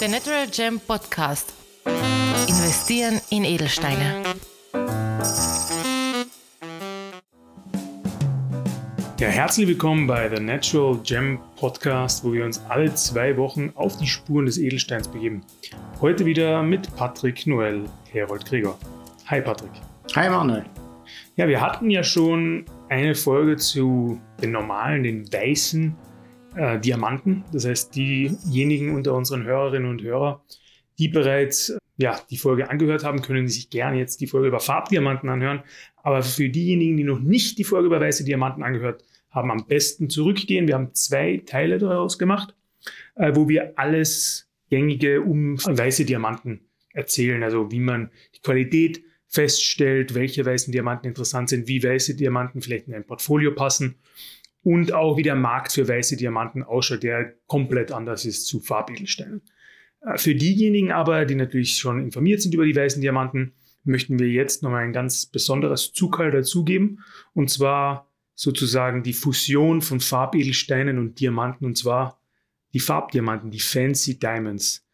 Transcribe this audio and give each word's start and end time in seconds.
Der 0.00 0.08
Natural 0.08 0.46
Gem 0.46 0.78
Podcast. 0.78 1.52
Investieren 2.46 3.20
in 3.30 3.44
Edelsteine. 3.44 4.22
Ja, 9.18 9.26
herzlich 9.26 9.66
willkommen 9.66 10.06
bei 10.06 10.28
The 10.32 10.40
Natural 10.40 11.00
Gem 11.02 11.40
Podcast, 11.56 12.22
wo 12.22 12.32
wir 12.32 12.44
uns 12.44 12.62
alle 12.68 12.94
zwei 12.94 13.36
Wochen 13.36 13.72
auf 13.74 13.96
die 13.96 14.06
Spuren 14.06 14.46
des 14.46 14.58
Edelsteins 14.58 15.08
begeben. 15.08 15.44
Heute 16.00 16.24
wieder 16.24 16.62
mit 16.62 16.94
Patrick 16.94 17.48
Noel 17.48 17.86
Herold 18.12 18.46
Gregor. 18.46 18.78
Hi 19.26 19.40
Patrick. 19.40 19.72
Hi 20.14 20.30
Manuel. 20.30 20.64
Ja, 21.34 21.48
wir 21.48 21.60
hatten 21.60 21.90
ja 21.90 22.04
schon 22.04 22.66
eine 22.88 23.16
Folge 23.16 23.56
zu 23.56 24.20
den 24.40 24.52
normalen, 24.52 25.02
den 25.02 25.32
weißen 25.32 25.96
äh, 26.58 26.78
Diamanten. 26.78 27.44
Das 27.52 27.64
heißt, 27.64 27.94
diejenigen 27.94 28.94
unter 28.94 29.14
unseren 29.14 29.44
Hörerinnen 29.44 29.88
und 29.88 30.02
Hörern, 30.02 30.40
die 30.98 31.08
bereits 31.08 31.76
ja, 31.96 32.20
die 32.30 32.36
Folge 32.36 32.68
angehört 32.68 33.04
haben, 33.04 33.22
können 33.22 33.48
sich 33.48 33.70
gerne 33.70 33.98
jetzt 33.98 34.20
die 34.20 34.26
Folge 34.26 34.48
über 34.48 34.60
Farbdiamanten 34.60 35.28
anhören. 35.28 35.62
Aber 35.96 36.22
für 36.22 36.48
diejenigen, 36.48 36.96
die 36.96 37.04
noch 37.04 37.20
nicht 37.20 37.58
die 37.58 37.64
Folge 37.64 37.86
über 37.86 38.00
weiße 38.00 38.24
Diamanten 38.24 38.62
angehört 38.62 39.04
haben, 39.30 39.50
am 39.50 39.66
besten 39.66 40.10
zurückgehen. 40.10 40.66
Wir 40.66 40.74
haben 40.74 40.94
zwei 40.94 41.42
Teile 41.44 41.78
daraus 41.78 42.18
gemacht, 42.18 42.54
äh, 43.16 43.32
wo 43.34 43.48
wir 43.48 43.72
alles 43.78 44.48
Gängige 44.70 45.22
um 45.22 45.58
weiße 45.58 46.04
Diamanten 46.04 46.60
erzählen. 46.92 47.42
Also 47.42 47.70
wie 47.70 47.80
man 47.80 48.10
die 48.34 48.40
Qualität 48.40 49.02
feststellt, 49.26 50.14
welche 50.14 50.44
weißen 50.44 50.72
Diamanten 50.72 51.06
interessant 51.06 51.50
sind, 51.50 51.68
wie 51.68 51.82
weiße 51.82 52.16
Diamanten 52.16 52.62
vielleicht 52.62 52.88
in 52.88 52.94
ein 52.94 53.04
Portfolio 53.04 53.54
passen 53.54 53.96
und 54.68 54.92
auch 54.92 55.16
wie 55.16 55.22
der 55.22 55.34
Markt 55.34 55.72
für 55.72 55.88
weiße 55.88 56.18
Diamanten 56.18 56.62
ausschaut, 56.62 57.02
der 57.02 57.32
komplett 57.46 57.90
anders 57.90 58.26
ist 58.26 58.46
zu 58.46 58.60
Farbedelsteinen. 58.60 59.40
Äh, 60.02 60.18
für 60.18 60.34
diejenigen 60.34 60.92
aber, 60.92 61.24
die 61.24 61.36
natürlich 61.36 61.78
schon 61.78 62.04
informiert 62.04 62.42
sind 62.42 62.52
über 62.52 62.66
die 62.66 62.76
weißen 62.76 63.00
Diamanten, 63.00 63.54
möchten 63.84 64.18
wir 64.18 64.28
jetzt 64.28 64.62
nochmal 64.62 64.84
ein 64.84 64.92
ganz 64.92 65.24
besonderes 65.24 65.94
Zuckerl 65.94 66.30
dazugeben. 66.30 67.02
Und 67.32 67.48
zwar 67.48 68.12
sozusagen 68.34 69.02
die 69.02 69.14
Fusion 69.14 69.80
von 69.80 70.00
Farbedelsteinen 70.00 70.98
und 70.98 71.18
Diamanten. 71.18 71.64
Und 71.64 71.78
zwar 71.78 72.20
die 72.74 72.80
Farbdiamanten, 72.80 73.50
die 73.50 73.60
Fancy 73.60 74.18
Diamonds. 74.18 74.86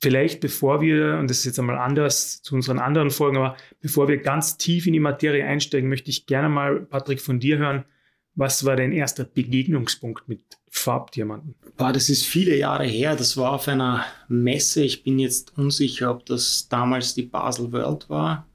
Vielleicht 0.00 0.40
bevor 0.40 0.80
wir, 0.80 1.18
und 1.20 1.30
das 1.30 1.38
ist 1.38 1.44
jetzt 1.44 1.60
einmal 1.60 1.78
anders 1.78 2.42
zu 2.42 2.56
unseren 2.56 2.80
anderen 2.80 3.10
Folgen, 3.10 3.36
aber 3.36 3.56
bevor 3.80 4.08
wir 4.08 4.16
ganz 4.16 4.56
tief 4.58 4.88
in 4.88 4.92
die 4.92 4.98
Materie 4.98 5.44
einsteigen, 5.44 5.88
möchte 5.88 6.10
ich 6.10 6.26
gerne 6.26 6.48
mal, 6.48 6.80
Patrick, 6.80 7.20
von 7.20 7.38
dir 7.38 7.58
hören, 7.58 7.84
was 8.38 8.64
war 8.64 8.76
dein 8.76 8.92
erster 8.92 9.24
Begegnungspunkt 9.24 10.28
mit 10.28 10.40
Farbdiamanten? 10.70 11.56
Boah, 11.76 11.92
das 11.92 12.08
ist 12.08 12.24
viele 12.24 12.56
Jahre 12.56 12.84
her. 12.84 13.16
Das 13.16 13.36
war 13.36 13.52
auf 13.52 13.66
einer 13.66 14.04
Messe. 14.28 14.84
Ich 14.84 15.02
bin 15.02 15.18
jetzt 15.18 15.58
unsicher, 15.58 16.12
ob 16.12 16.24
das 16.24 16.68
damals 16.68 17.14
die 17.14 17.24
Basel 17.24 17.72
World 17.72 18.08
war. 18.08 18.46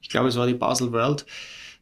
Ich 0.00 0.08
glaube, 0.08 0.28
es 0.28 0.36
war 0.36 0.46
die 0.46 0.54
Basel 0.54 0.92
World. 0.92 1.26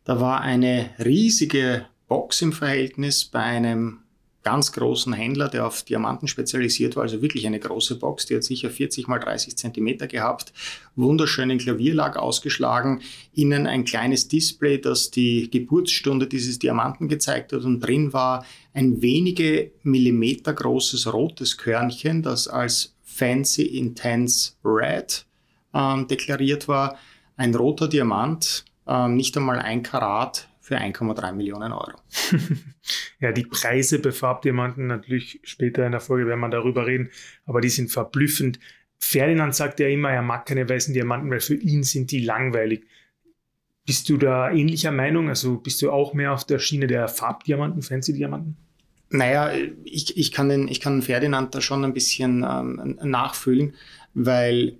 Da 0.03 0.21
war 0.21 0.41
eine 0.41 0.91
riesige 0.99 1.87
Box 2.09 2.43
im 2.43 2.53
Verhältnis 2.53 3.25
bei 3.25 3.41
einem 3.41 4.01
ganz 4.47 4.71
großen 4.71 5.13
Händler, 5.13 5.49
der 5.49 5.67
auf 5.67 5.83
Diamanten 5.83 6.29
spezialisiert 6.29 6.95
war, 6.95 7.03
also 7.03 7.21
wirklich 7.21 7.49
eine 7.49 7.59
große 7.59 7.97
Box, 7.97 8.27
die 8.27 8.37
hat 8.37 8.45
sicher 8.45 8.71
40 8.71 9.09
mal 9.09 9.19
30 9.19 9.59
Zentimeter 9.59 10.07
gehabt, 10.07 10.53
wunderschönen 10.95 11.59
Klavierlack 11.59 12.17
ausgeschlagen, 12.17 13.01
innen 13.35 13.67
ein 13.67 13.85
kleines 13.85 14.29
Display, 14.29 14.81
das 14.81 15.11
die 15.11 15.51
Geburtsstunde 15.51 16.29
dieses 16.29 16.61
Diamanten 16.61 17.09
gezeigt 17.09 17.53
hat 17.53 17.65
und 17.65 17.81
drin 17.81 18.13
war 18.13 18.47
ein 18.73 19.03
wenige 19.03 19.73
Millimeter 19.83 20.55
großes 20.55 21.13
rotes 21.13 21.59
Körnchen, 21.59 22.23
das 22.23 22.47
als 22.47 22.95
Fancy 23.03 23.63
Intense 23.63 24.53
Red 24.65 25.27
ähm, 25.75 26.07
deklariert 26.07 26.69
war, 26.69 26.97
ein 27.37 27.53
roter 27.53 27.89
Diamant, 27.89 28.65
ähm, 28.87 29.17
nicht 29.17 29.37
einmal 29.37 29.59
ein 29.59 29.83
Karat, 29.83 30.47
für 30.67 30.79
1,3 30.79 31.33
Millionen 31.33 31.71
Euro. 31.71 31.97
ja, 33.21 33.31
die 33.31 33.45
Preise 33.45 34.01
bei 34.01 34.11
Farbdiamanten 34.11 34.89
natürlich 34.89 35.39
später 35.45 35.87
in 35.87 35.93
der 35.93 36.01
Folge 36.01 36.27
werden 36.27 36.41
wir 36.41 36.49
darüber 36.49 36.89
reden, 36.89 37.11
aber 37.45 37.61
die 37.61 37.69
sind 37.69 37.93
verblüffend. 37.93 38.59
Ferdinand 38.99 39.55
sagt 39.55 39.79
ja 39.79 39.87
immer, 39.87 40.11
er 40.11 40.23
mag 40.23 40.45
keine 40.45 40.69
weißen 40.69 40.93
Diamanten, 40.93 41.31
weil 41.31 41.39
für 41.39 41.55
ihn 41.55 41.85
sind 41.85 42.11
die 42.11 42.19
langweilig. 42.19 42.85
Bist 43.85 44.09
du 44.09 44.17
da 44.17 44.51
ähnlicher 44.51 44.91
Meinung? 44.91 45.29
Also 45.29 45.59
bist 45.59 45.81
du 45.83 45.93
auch 45.93 46.15
mehr 46.15 46.33
auf 46.33 46.43
der 46.43 46.59
Schiene 46.59 46.89
der 46.89 47.07
Farbdiamanten, 47.07 47.83
Fancy-Diamanten? 47.83 48.57
Naja, 49.11 49.53
ich, 49.85 50.17
ich, 50.17 50.33
kann 50.33 50.49
den, 50.49 50.67
ich 50.67 50.81
kann 50.81 51.01
Ferdinand 51.01 51.55
da 51.55 51.61
schon 51.61 51.85
ein 51.85 51.95
bisschen 51.95 52.45
ähm, 52.45 52.99
nachfühlen, 53.05 53.77
weil 54.15 54.79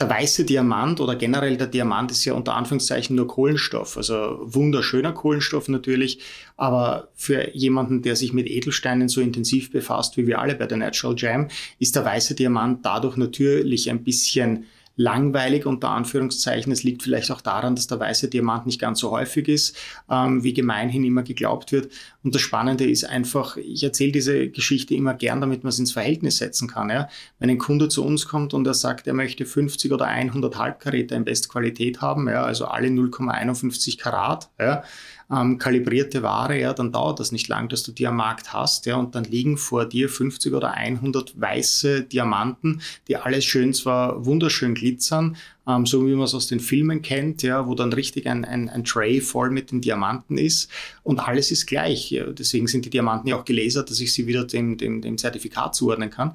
der 0.00 0.08
weiße 0.08 0.44
Diamant 0.44 1.00
oder 1.00 1.14
generell 1.14 1.58
der 1.58 1.66
Diamant 1.66 2.10
ist 2.10 2.24
ja 2.24 2.32
unter 2.32 2.54
Anführungszeichen 2.54 3.14
nur 3.14 3.26
Kohlenstoff, 3.26 3.98
also 3.98 4.38
wunderschöner 4.42 5.12
Kohlenstoff 5.12 5.68
natürlich, 5.68 6.20
aber 6.56 7.08
für 7.14 7.54
jemanden, 7.54 8.00
der 8.00 8.16
sich 8.16 8.32
mit 8.32 8.48
Edelsteinen 8.48 9.08
so 9.08 9.20
intensiv 9.20 9.70
befasst 9.70 10.16
wie 10.16 10.26
wir 10.26 10.38
alle 10.38 10.54
bei 10.54 10.66
der 10.66 10.78
Natural 10.78 11.14
Jam, 11.18 11.48
ist 11.78 11.96
der 11.96 12.04
weiße 12.04 12.34
Diamant 12.34 12.84
dadurch 12.84 13.18
natürlich 13.18 13.90
ein 13.90 14.02
bisschen 14.02 14.64
langweilig 14.96 15.66
unter 15.66 15.90
Anführungszeichen. 15.90 16.72
Es 16.72 16.82
liegt 16.82 17.02
vielleicht 17.02 17.30
auch 17.30 17.40
daran, 17.40 17.74
dass 17.74 17.86
der 17.86 18.00
weiße 18.00 18.28
Diamant 18.28 18.66
nicht 18.66 18.80
ganz 18.80 19.00
so 19.00 19.10
häufig 19.10 19.48
ist, 19.48 19.76
ähm, 20.10 20.42
wie 20.44 20.52
gemeinhin 20.52 21.04
immer 21.04 21.22
geglaubt 21.22 21.72
wird. 21.72 21.90
Und 22.22 22.34
das 22.34 22.42
Spannende 22.42 22.84
ist 22.84 23.04
einfach, 23.04 23.56
ich 23.56 23.82
erzähle 23.82 24.12
diese 24.12 24.48
Geschichte 24.48 24.94
immer 24.94 25.14
gern, 25.14 25.40
damit 25.40 25.64
man 25.64 25.70
es 25.70 25.78
ins 25.78 25.92
Verhältnis 25.92 26.38
setzen 26.38 26.68
kann. 26.68 26.90
Ja? 26.90 27.08
Wenn 27.38 27.50
ein 27.50 27.58
Kunde 27.58 27.88
zu 27.88 28.04
uns 28.04 28.26
kommt 28.26 28.52
und 28.52 28.66
er 28.66 28.74
sagt, 28.74 29.06
er 29.06 29.14
möchte 29.14 29.46
50 29.46 29.92
oder 29.92 30.06
100 30.06 30.58
Halbkaräter 30.58 31.16
in 31.16 31.24
Bestqualität 31.24 32.00
haben, 32.00 32.28
ja, 32.28 32.42
also 32.42 32.66
alle 32.66 32.88
0,51 32.88 33.98
Karat, 33.98 34.50
ja, 34.58 34.82
ähm, 35.32 35.58
kalibrierte 35.58 36.22
Ware, 36.22 36.58
ja, 36.58 36.72
dann 36.72 36.92
dauert 36.92 37.20
das 37.20 37.32
nicht 37.32 37.48
lang, 37.48 37.68
dass 37.68 37.82
du 37.82 37.92
die 37.92 38.06
am 38.06 38.16
Markt 38.16 38.52
hast, 38.52 38.86
ja, 38.86 38.96
und 38.96 39.14
dann 39.14 39.24
liegen 39.24 39.56
vor 39.56 39.86
dir 39.86 40.08
50 40.08 40.52
oder 40.54 40.72
100 40.72 41.40
weiße 41.40 42.02
Diamanten, 42.02 42.80
die 43.06 43.16
alles 43.16 43.44
schön 43.44 43.72
zwar 43.72 44.26
wunderschön 44.26 44.74
glitzern, 44.74 45.36
ähm, 45.68 45.86
so 45.86 46.06
wie 46.06 46.14
man 46.14 46.24
es 46.24 46.34
aus 46.34 46.48
den 46.48 46.60
Filmen 46.60 47.02
kennt, 47.02 47.42
ja, 47.42 47.66
wo 47.66 47.74
dann 47.74 47.92
richtig 47.92 48.26
ein, 48.26 48.44
ein, 48.44 48.68
ein 48.68 48.84
Tray 48.84 49.20
voll 49.20 49.50
mit 49.50 49.70
den 49.70 49.80
Diamanten 49.80 50.36
ist 50.36 50.70
und 51.02 51.20
alles 51.20 51.50
ist 51.50 51.66
gleich. 51.66 52.10
Ja. 52.10 52.26
Deswegen 52.26 52.66
sind 52.66 52.84
die 52.84 52.90
Diamanten 52.90 53.28
ja 53.28 53.36
auch 53.36 53.44
gelasert, 53.44 53.90
dass 53.90 54.00
ich 54.00 54.12
sie 54.12 54.26
wieder 54.26 54.44
dem, 54.44 54.76
dem, 54.78 55.00
dem 55.00 55.16
Zertifikat 55.16 55.74
zuordnen 55.74 56.10
kann. 56.10 56.32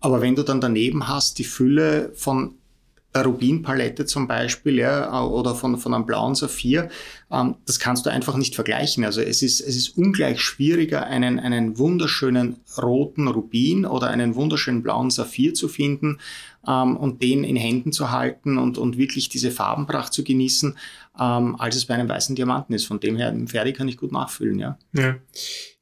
Aber 0.00 0.20
wenn 0.20 0.36
du 0.36 0.42
dann 0.42 0.60
daneben 0.60 1.08
hast 1.08 1.38
die 1.38 1.44
Fülle 1.44 2.12
von 2.14 2.54
der 3.16 3.24
Rubinpalette 3.24 4.06
zum 4.06 4.28
Beispiel 4.28 4.78
ja, 4.78 5.24
oder 5.24 5.54
von, 5.54 5.78
von 5.78 5.94
einem 5.94 6.06
blauen 6.06 6.34
Saphir, 6.34 6.88
ähm, 7.30 7.56
das 7.66 7.78
kannst 7.78 8.06
du 8.06 8.10
einfach 8.10 8.36
nicht 8.36 8.54
vergleichen. 8.54 9.04
Also 9.04 9.20
es 9.20 9.42
ist, 9.42 9.60
es 9.60 9.76
ist 9.76 9.96
ungleich 9.96 10.40
schwieriger, 10.40 11.06
einen, 11.06 11.38
einen 11.38 11.78
wunderschönen 11.78 12.56
roten 12.80 13.28
Rubin 13.28 13.84
oder 13.86 14.08
einen 14.08 14.34
wunderschönen 14.34 14.82
blauen 14.82 15.10
Saphir 15.10 15.54
zu 15.54 15.68
finden 15.68 16.18
ähm, 16.66 16.96
und 16.96 17.22
den 17.22 17.44
in 17.44 17.56
Händen 17.56 17.92
zu 17.92 18.10
halten 18.10 18.58
und, 18.58 18.78
und 18.78 18.98
wirklich 18.98 19.28
diese 19.28 19.50
Farbenpracht 19.50 20.12
zu 20.12 20.22
genießen, 20.22 20.76
ähm, 21.18 21.56
als 21.58 21.76
es 21.76 21.86
bei 21.86 21.94
einem 21.94 22.08
weißen 22.08 22.36
Diamanten 22.36 22.74
ist. 22.74 22.84
Von 22.84 23.00
dem 23.00 23.16
her, 23.16 23.34
Ferdi 23.46 23.72
kann 23.72 23.88
ich 23.88 23.96
gut 23.96 24.12
nachfüllen, 24.12 24.58
ja. 24.58 24.78
ja. 24.92 25.16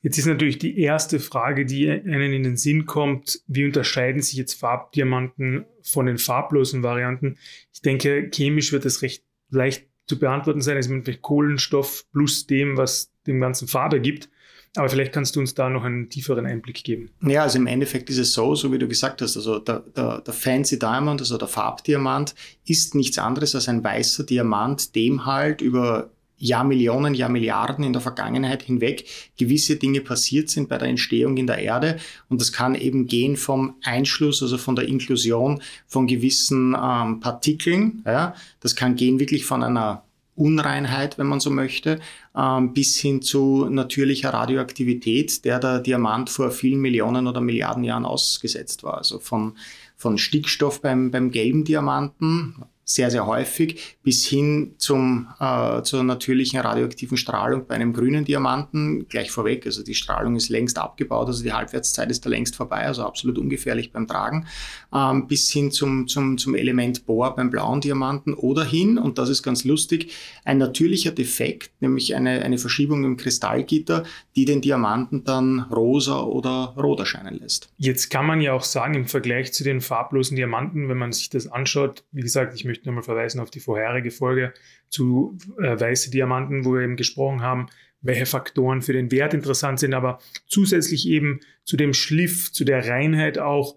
Jetzt 0.05 0.19
ist 0.19 0.27
natürlich 0.27 0.59
die 0.59 0.79
erste 0.79 1.19
Frage, 1.19 1.65
die 1.65 1.89
einen 1.91 2.35
in 2.35 2.43
den 2.43 2.59
Sinn 2.59 2.85
kommt, 2.85 3.41
wie 3.47 3.65
unterscheiden 3.65 4.21
sich 4.21 4.35
jetzt 4.35 4.53
Farbdiamanten 4.53 5.65
von 5.83 6.05
den 6.05 6.19
farblosen 6.19 6.83
Varianten? 6.83 7.39
Ich 7.73 7.81
denke, 7.81 8.31
chemisch 8.31 8.71
wird 8.71 8.85
es 8.85 9.01
recht 9.01 9.25
leicht 9.49 9.87
zu 10.07 10.19
beantworten 10.19 10.61
sein. 10.61 10.77
Es 10.77 10.87
ist 10.87 10.93
mit 10.93 11.23
Kohlenstoff 11.23 12.05
plus 12.13 12.47
dem, 12.47 12.77
was 12.77 13.13
dem 13.27 13.41
ganzen 13.41 13.67
Farbe 13.67 13.99
gibt. 13.99 14.29
Aber 14.77 14.91
vielleicht 14.91 15.13
kannst 15.13 15.37
du 15.37 15.41
uns 15.41 15.55
da 15.55 15.71
noch 15.71 15.85
einen 15.85 16.11
tieferen 16.11 16.45
Einblick 16.45 16.85
geben. 16.85 17.11
Ja, 17.23 17.45
also 17.45 17.57
im 17.57 17.67
Endeffekt 17.67 18.11
ist 18.11 18.19
es 18.19 18.35
so, 18.35 18.55
so 18.55 18.73
wie 18.73 18.79
du 18.79 18.87
gesagt 18.87 19.23
hast, 19.23 19.39
also 19.39 19.59
der, 19.59 19.81
der, 19.97 20.21
der 20.21 20.35
Fancy 20.35 20.79
Diamond, 20.79 21.23
also 21.23 21.39
der 21.39 21.49
Farbdiamant, 21.49 22.35
ist 22.67 22.95
nichts 22.95 23.17
anderes 23.17 23.55
als 23.55 23.69
ein 23.71 23.83
weißer 23.83 24.25
Diamant, 24.25 24.95
dem 24.95 25.25
halt 25.25 25.63
über 25.63 26.11
Jahrmillionen, 26.45 27.15
Jahrmilliarden 27.15 27.85
in 27.85 27.93
der 27.95 28.03
Vergangenheit 28.03 28.63
hinweg 28.63 29.07
gewisse 29.39 29.77
Dinge 29.77 30.03
passiert 30.03 30.51
sind 30.51 30.69
bei 30.69 30.77
der 30.77 30.89
Entstehung 30.89 31.39
in 31.39 31.47
der 31.47 31.59
Erde. 31.59 31.97
Und 32.29 32.41
das 32.41 32.53
kann 32.53 32.75
eben 32.75 33.07
gehen 33.07 33.37
vom 33.37 33.77
Einschluss, 33.83 34.43
also 34.43 34.59
von 34.59 34.77
der 34.77 34.87
Inklusion 34.87 35.63
von 35.87 36.07
gewissen 36.07 36.77
ähm, 36.79 37.21
Partikeln. 37.21 38.03
Ja. 38.05 38.35
Das 38.61 38.77
kann 38.77 38.95
gehen 38.95 39.19
wirklich 39.19 39.47
von 39.47 39.63
einer 39.63 40.05
Unreinheit, 40.37 41.17
wenn 41.17 41.29
man 41.29 41.41
so 41.41 41.49
möchte, 41.49 42.01
ähm, 42.37 42.75
bis 42.75 42.99
hin 42.99 43.23
zu 43.23 43.69
natürlicher 43.71 44.31
Radioaktivität, 44.35 45.45
der 45.47 45.59
der 45.59 45.79
Diamant 45.79 46.29
vor 46.29 46.51
vielen 46.51 46.81
Millionen 46.81 47.27
oder 47.27 47.41
Milliarden 47.41 47.85
Jahren 47.85 48.05
ausgesetzt 48.05 48.83
war. 48.83 48.99
Also 48.99 49.19
von, 49.19 49.57
von 49.97 50.19
Stickstoff 50.19 50.83
beim, 50.83 51.11
beim 51.11 51.31
gelben 51.31 51.65
Diamanten, 51.65 52.57
sehr, 52.85 53.11
sehr 53.11 53.27
häufig, 53.27 53.97
bis 54.03 54.27
hin 54.27 54.75
zum, 54.79 55.29
äh, 55.41 55.83
zur 55.83 56.03
natürlichen 56.03 56.61
radioaktiven 56.61 57.17
Strahlung 57.17 57.67
bei 57.67 57.75
einem 57.75 57.93
grünen 57.93 58.25
Diamanten 58.25 59.09
gleich 59.09 59.31
vorweg. 59.31 59.65
Also 59.67 59.83
die 59.83 59.95
Strahlung 59.95 60.37
ist 60.37 60.51
längst 60.51 60.79
abgebaut, 60.79 61.27
also 61.27 61.43
die 61.43 61.53
Halbwertszeit 61.53 62.11
ist 62.11 62.27
da 62.27 62.31
längst 62.31 62.57
vorbei, 62.57 62.85
also 62.87 63.05
absolut 63.05 63.39
ungefährlich 63.39 63.93
beim 63.93 64.07
Tragen, 64.07 64.47
ähm, 64.95 65.27
bis 65.27 65.51
hin 65.51 65.71
zum, 65.71 66.07
zum, 66.07 66.37
zum 66.37 66.55
Element 66.55 67.07
Bohr 67.07 67.35
beim 67.35 67.51
blauen 67.51 67.81
Diamanten 67.81 68.35
oder 68.35 68.65
hin, 68.65 68.99
und 68.99 69.19
das 69.19 69.31
ist 69.31 69.43
ganz 69.43 69.65
lustig, 69.65 70.13
ein 70.45 70.59
natürlicher 70.59 71.11
Defekt, 71.11 71.71
nämlich 71.81 72.15
eine, 72.15 72.43
eine 72.43 72.59
Verschiebung 72.59 73.05
im 73.05 73.17
Kristallgitter, 73.17 74.05
die 74.37 74.45
den 74.45 74.61
Diamanten 74.61 75.25
dann 75.25 75.61
rosa 75.61 76.21
oder 76.21 76.75
rot 76.77 77.01
erscheinen 77.01 77.39
lässt. 77.39 77.71
Jetzt 77.79 78.11
kann 78.11 78.27
man 78.27 78.41
ja 78.41 78.53
auch 78.53 78.65
sagen, 78.65 78.95
im 78.95 79.07
Vergleich 79.07 79.53
zu 79.53 79.65
den 79.65 79.81
farblosen 79.81 80.37
Diamanten, 80.37 80.89
wenn 80.89 80.99
man 80.99 81.13
sich 81.13 81.31
das 81.31 81.47
anschaut, 81.47 82.05
wie 82.13 82.23
gesagt, 82.23 82.55
ich 82.55 82.65
möchte 82.65 82.74
möchte 82.75 82.89
nochmal 82.89 83.05
verweisen 83.05 83.41
auf 83.41 83.51
die 83.51 83.61
vorherige 83.61 84.11
Folge 84.11 84.53
zu 84.89 85.39
äh, 85.59 85.79
weiße 85.79 86.11
Diamanten, 86.11 86.65
wo 86.65 86.75
wir 86.75 86.83
eben 86.83 86.97
gesprochen 86.97 87.43
haben, 87.43 87.69
welche 88.01 88.27
Faktoren 88.27 88.83
für 88.83 88.93
den 88.93 89.11
Wert 89.11 89.33
interessant 89.33 89.79
sind, 89.79 89.95
aber 89.95 90.19
zusätzlich 90.47 91.09
eben 91.09 91.41
zu 91.65 91.77
dem 91.77 91.95
Schliff, 91.95 92.53
zu 92.53 92.65
der 92.65 92.87
Reinheit 92.87 93.39
auch, 93.39 93.77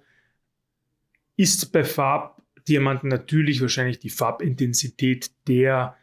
ist 1.38 1.72
bei 1.72 1.84
Farbdiamanten 1.84 3.08
natürlich 3.08 3.62
wahrscheinlich 3.62 4.00
die 4.00 4.10
Farbintensität 4.10 5.30
der 5.48 5.96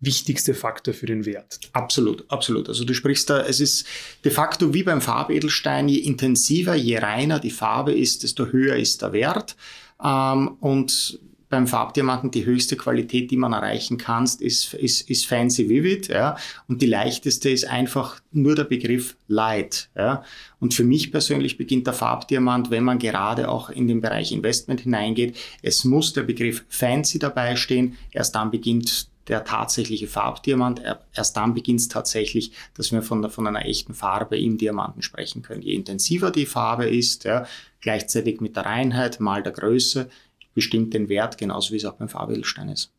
wichtigste 0.00 0.52
Faktor 0.52 0.92
für 0.92 1.06
den 1.06 1.24
Wert. 1.24 1.60
Absolut, 1.72 2.30
absolut. 2.30 2.68
Also 2.68 2.84
du 2.84 2.92
sprichst 2.92 3.30
da, 3.30 3.46
es 3.46 3.60
ist 3.60 3.86
de 4.24 4.32
facto 4.32 4.74
wie 4.74 4.82
beim 4.82 5.00
Farbedelstein, 5.00 5.88
je 5.88 6.00
intensiver, 6.00 6.74
je 6.74 6.98
reiner 6.98 7.38
die 7.38 7.50
Farbe 7.50 7.94
ist, 7.94 8.24
desto 8.24 8.46
höher 8.46 8.76
ist 8.76 9.00
der 9.00 9.12
Wert. 9.12 9.56
Ähm, 10.02 10.48
und 10.60 11.20
beim 11.54 11.68
Farbdiamanten 11.68 12.32
die 12.32 12.44
höchste 12.44 12.76
Qualität, 12.76 13.30
die 13.30 13.36
man 13.36 13.52
erreichen 13.52 13.96
kann, 13.96 14.24
ist, 14.24 14.74
ist, 14.74 15.08
ist 15.08 15.24
Fancy 15.24 15.68
Vivid. 15.68 16.08
Ja? 16.08 16.36
Und 16.66 16.82
die 16.82 16.86
leichteste 16.86 17.48
ist 17.48 17.64
einfach 17.68 18.20
nur 18.32 18.56
der 18.56 18.64
Begriff 18.64 19.16
Light. 19.28 19.88
Ja? 19.96 20.24
Und 20.58 20.74
für 20.74 20.82
mich 20.82 21.12
persönlich 21.12 21.56
beginnt 21.56 21.86
der 21.86 21.94
Farbdiamant, 21.94 22.72
wenn 22.72 22.82
man 22.82 22.98
gerade 22.98 23.48
auch 23.48 23.70
in 23.70 23.86
den 23.86 24.00
Bereich 24.00 24.32
Investment 24.32 24.80
hineingeht. 24.80 25.36
Es 25.62 25.84
muss 25.84 26.12
der 26.12 26.24
Begriff 26.24 26.64
Fancy 26.68 27.20
dabei 27.20 27.54
stehen. 27.54 27.96
Erst 28.10 28.34
dann 28.34 28.50
beginnt 28.50 29.08
der 29.28 29.44
tatsächliche 29.44 30.08
Farbdiamant. 30.08 30.82
Erst 31.14 31.36
dann 31.36 31.54
beginnt 31.54 31.80
es 31.80 31.88
tatsächlich, 31.88 32.50
dass 32.74 32.90
wir 32.90 33.00
von, 33.02 33.30
von 33.30 33.46
einer 33.46 33.64
echten 33.64 33.94
Farbe 33.94 34.36
im 34.36 34.58
Diamanten 34.58 35.02
sprechen 35.02 35.42
können. 35.42 35.62
Je 35.62 35.74
intensiver 35.74 36.32
die 36.32 36.46
Farbe 36.46 36.86
ist, 36.88 37.22
ja, 37.22 37.46
gleichzeitig 37.80 38.40
mit 38.40 38.56
der 38.56 38.66
Reinheit 38.66 39.20
mal 39.20 39.44
der 39.44 39.52
Größe, 39.52 40.10
bestimmt 40.54 40.94
den 40.94 41.08
Wert, 41.08 41.38
genauso 41.38 41.72
wie 41.72 41.76
es 41.76 41.84
auch 41.84 41.96
beim 41.96 42.08
Farbedelstein 42.08 42.68
ist. 42.68 42.92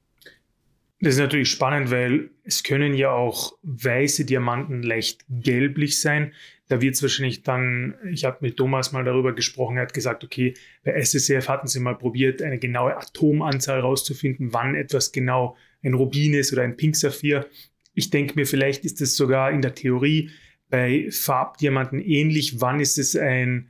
Das 1.01 1.15
ist 1.15 1.19
natürlich 1.19 1.49
spannend, 1.49 1.91
weil 1.91 2.29
es 2.43 2.63
können 2.63 2.93
ja 2.93 3.11
auch 3.11 3.57
weiße 3.63 4.25
Diamanten 4.25 4.81
leicht 4.81 5.25
gelblich 5.29 5.99
sein. 5.99 6.33
Da 6.67 6.81
wird 6.81 6.95
es 6.95 7.01
wahrscheinlich 7.01 7.43
dann, 7.43 7.95
ich 8.11 8.25
habe 8.25 8.37
mit 8.41 8.57
Thomas 8.57 8.91
mal 8.91 9.03
darüber 9.03 9.35
gesprochen, 9.35 9.77
er 9.77 9.83
hat 9.83 9.93
gesagt, 9.93 10.23
okay, 10.23 10.53
bei 10.83 10.93
SSCF 10.93 11.47
hatten 11.47 11.67
sie 11.67 11.79
mal 11.79 11.97
probiert, 11.97 12.41
eine 12.41 12.57
genaue 12.57 12.97
Atomanzahl 12.97 13.81
rauszufinden, 13.81 14.53
wann 14.53 14.73
etwas 14.73 15.11
genau 15.11 15.57
ein 15.83 15.93
Rubin 15.93 16.33
ist 16.33 16.53
oder 16.53 16.63
ein 16.63 16.77
Pink 16.77 16.95
Saphir. 16.95 17.45
Ich 17.93 18.09
denke 18.09 18.33
mir, 18.35 18.47
vielleicht 18.47 18.85
ist 18.85 19.01
es 19.01 19.15
sogar 19.15 19.51
in 19.51 19.61
der 19.61 19.75
Theorie 19.75 20.31
bei 20.69 21.07
Farbdiamanten 21.11 21.99
ähnlich. 21.99 22.61
Wann 22.61 22.79
ist 22.79 22.97
es 22.97 23.15
ein 23.15 23.69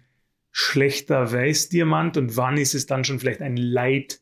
schlechter 0.57 1.33
Weißdiamant 1.33 2.15
und 2.15 2.37
wann 2.37 2.55
ist 2.55 2.75
es 2.75 2.85
dann 2.85 3.03
schon 3.03 3.19
vielleicht 3.19 3.41
ein 3.41 3.57
Light 3.57 4.21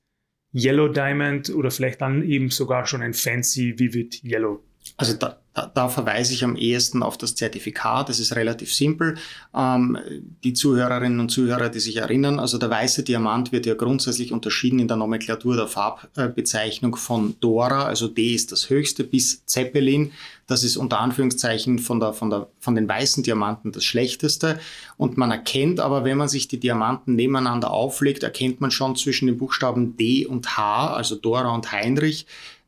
Yellow 0.51 0.87
Diamond 0.87 1.51
oder 1.51 1.69
vielleicht 1.69 2.01
dann 2.01 2.23
eben 2.23 2.49
sogar 2.49 2.87
schon 2.87 3.03
ein 3.03 3.13
Fancy 3.13 3.77
Vivid 3.77 4.23
Yellow? 4.23 4.63
Also 4.97 5.15
da, 5.15 5.42
da, 5.53 5.67
da, 5.67 5.87
verweise 5.87 6.33
ich 6.33 6.43
am 6.43 6.55
ehesten 6.55 7.03
auf 7.03 7.17
das 7.17 7.35
Zertifikat. 7.35 8.09
Das 8.09 8.19
ist 8.19 8.35
relativ 8.35 8.73
simpel. 8.73 9.17
Ähm, 9.55 9.97
die 10.43 10.53
Zuhörerinnen 10.53 11.19
und 11.19 11.29
Zuhörer, 11.29 11.69
die 11.69 11.79
sich 11.79 11.97
erinnern, 11.97 12.39
also 12.39 12.57
der 12.57 12.71
weiße 12.71 13.03
Diamant 13.03 13.51
wird 13.51 13.65
ja 13.67 13.75
grundsätzlich 13.75 14.31
unterschieden 14.31 14.79
in 14.79 14.87
der 14.87 14.97
Nomenklatur 14.97 15.55
der 15.55 15.67
Farbbezeichnung 15.67 16.95
von 16.95 17.35
Dora, 17.39 17.85
also 17.85 18.07
D 18.07 18.33
ist 18.33 18.51
das 18.51 18.69
höchste, 18.69 19.03
bis 19.03 19.45
Zeppelin. 19.45 20.11
Das 20.47 20.63
ist 20.63 20.75
unter 20.75 20.99
Anführungszeichen 20.99 21.79
von, 21.79 21.99
der, 21.99 22.13
von, 22.13 22.29
der, 22.29 22.47
von 22.59 22.75
den 22.75 22.89
weißen 22.89 23.23
Diamanten 23.23 23.71
das 23.71 23.85
schlechteste. 23.85 24.59
Und 24.97 25.17
man 25.17 25.31
erkennt 25.31 25.79
aber, 25.79 26.03
wenn 26.03 26.17
man 26.17 26.27
sich 26.27 26.47
die 26.47 26.59
Diamanten 26.59 27.15
nebeneinander 27.15 27.71
auflegt, 27.71 28.23
erkennt 28.23 28.59
man 28.59 28.71
schon 28.71 28.95
zwischen 28.95 29.27
den 29.27 29.37
Buchstaben 29.37 29.95
D 29.97 30.25
und 30.25 30.57
H, 30.57 30.93
also 30.93 31.15
Dora 31.15 31.53
und 31.53 31.71
Heinrich, 31.71 32.25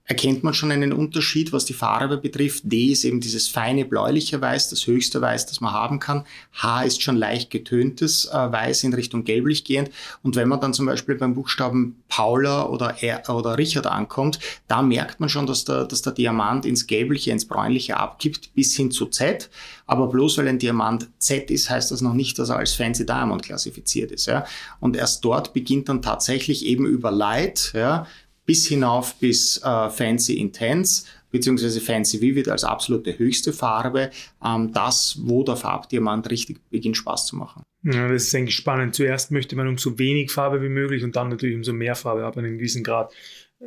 erkennt 0.07 0.43
man 0.43 0.53
schon 0.53 0.71
einen 0.71 0.93
Unterschied, 0.93 1.51
was 1.51 1.65
die 1.65 1.73
Farbe 1.73 2.17
betrifft. 2.17 2.63
D 2.65 2.91
ist 2.91 3.03
eben 3.03 3.21
dieses 3.21 3.47
feine 3.47 3.85
bläuliche 3.85 4.39
Weiß, 4.39 4.69
das 4.69 4.85
höchste 4.85 5.19
Weiß, 5.19 5.47
das 5.47 5.61
man 5.61 5.73
haben 5.73 5.99
kann. 5.99 6.25
H 6.53 6.83
ist 6.83 7.01
schon 7.01 7.15
leicht 7.17 7.49
getöntes 7.49 8.25
äh, 8.25 8.51
Weiß 8.51 8.83
in 8.83 8.93
Richtung 8.93 9.23
gelblich 9.23 9.63
gehend. 9.63 9.89
Und 10.21 10.35
wenn 10.35 10.47
man 10.47 10.61
dann 10.61 10.73
zum 10.73 10.85
Beispiel 10.85 11.15
beim 11.15 11.33
Buchstaben 11.33 12.03
Paula 12.07 12.67
oder, 12.67 13.01
R 13.01 13.23
oder 13.29 13.57
Richard 13.57 13.87
ankommt, 13.87 14.39
da 14.67 14.83
merkt 14.83 15.19
man 15.19 15.29
schon, 15.29 15.47
dass 15.47 15.65
der, 15.65 15.85
dass 15.85 16.03
der 16.03 16.13
Diamant 16.13 16.65
ins 16.65 16.85
Gelbliche, 16.85 17.31
ins 17.31 17.47
Bräunliche 17.47 17.97
abgibt, 17.97 18.53
bis 18.53 18.75
hin 18.75 18.91
zu 18.91 19.07
Z. 19.07 19.49
Aber 19.87 20.07
bloß 20.07 20.37
weil 20.37 20.47
ein 20.47 20.59
Diamant 20.59 21.09
Z 21.17 21.49
ist, 21.49 21.69
heißt 21.69 21.89
das 21.89 22.01
noch 22.01 22.13
nicht, 22.13 22.37
dass 22.37 22.49
er 22.49 22.57
als 22.57 22.73
Fancy 22.73 23.07
Diamond 23.07 23.41
klassifiziert 23.41 24.11
ist. 24.11 24.27
Ja? 24.27 24.45
Und 24.79 24.95
erst 24.95 25.25
dort 25.25 25.53
beginnt 25.53 25.89
dann 25.89 26.03
tatsächlich 26.03 26.65
eben 26.65 26.85
über 26.85 27.11
Light, 27.11 27.71
ja, 27.73 28.05
bis 28.45 28.67
hinauf 28.67 29.15
bis 29.15 29.57
äh, 29.63 29.89
Fancy 29.89 30.37
Intense 30.37 31.03
beziehungsweise 31.35 31.81
Fancy 31.81 32.21
Vivid 32.21 32.47
als 32.47 32.63
absolute 32.63 33.19
höchste 33.19 33.51
Farbe, 33.51 34.09
ähm, 34.43 34.71
das, 34.71 35.19
wo 35.21 35.43
der 35.43 35.57
Farbdiamant 35.57 36.29
richtig 36.29 36.59
beginnt 36.69 36.95
Spaß 36.95 37.27
zu 37.27 37.35
machen. 37.35 37.63
Ja, 37.83 38.07
das 38.07 38.23
ist 38.23 38.35
eigentlich 38.35 38.55
spannend. 38.55 38.95
Zuerst 38.95 39.31
möchte 39.31 39.57
man 39.57 39.67
um 39.67 39.77
so 39.77 39.99
wenig 39.99 40.31
Farbe 40.31 40.61
wie 40.61 40.69
möglich 40.69 41.03
und 41.03 41.15
dann 41.17 41.29
natürlich 41.29 41.57
umso 41.57 41.73
mehr 41.73 41.95
Farbe, 41.95 42.23
aber 42.23 42.39
in 42.39 42.45
einem 42.45 42.57
gewissen 42.57 42.83
Grad 42.83 43.13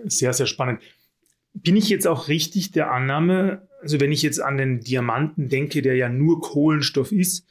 sehr, 0.04 0.32
sehr 0.32 0.46
spannend. 0.46 0.80
Bin 1.52 1.76
ich 1.76 1.90
jetzt 1.90 2.06
auch 2.06 2.28
richtig 2.28 2.72
der 2.72 2.90
Annahme, 2.90 3.68
also 3.82 4.00
wenn 4.00 4.12
ich 4.12 4.22
jetzt 4.22 4.40
an 4.40 4.56
den 4.56 4.80
Diamanten 4.80 5.48
denke, 5.48 5.82
der 5.82 5.94
ja 5.94 6.08
nur 6.08 6.40
Kohlenstoff 6.40 7.12
ist, 7.12 7.46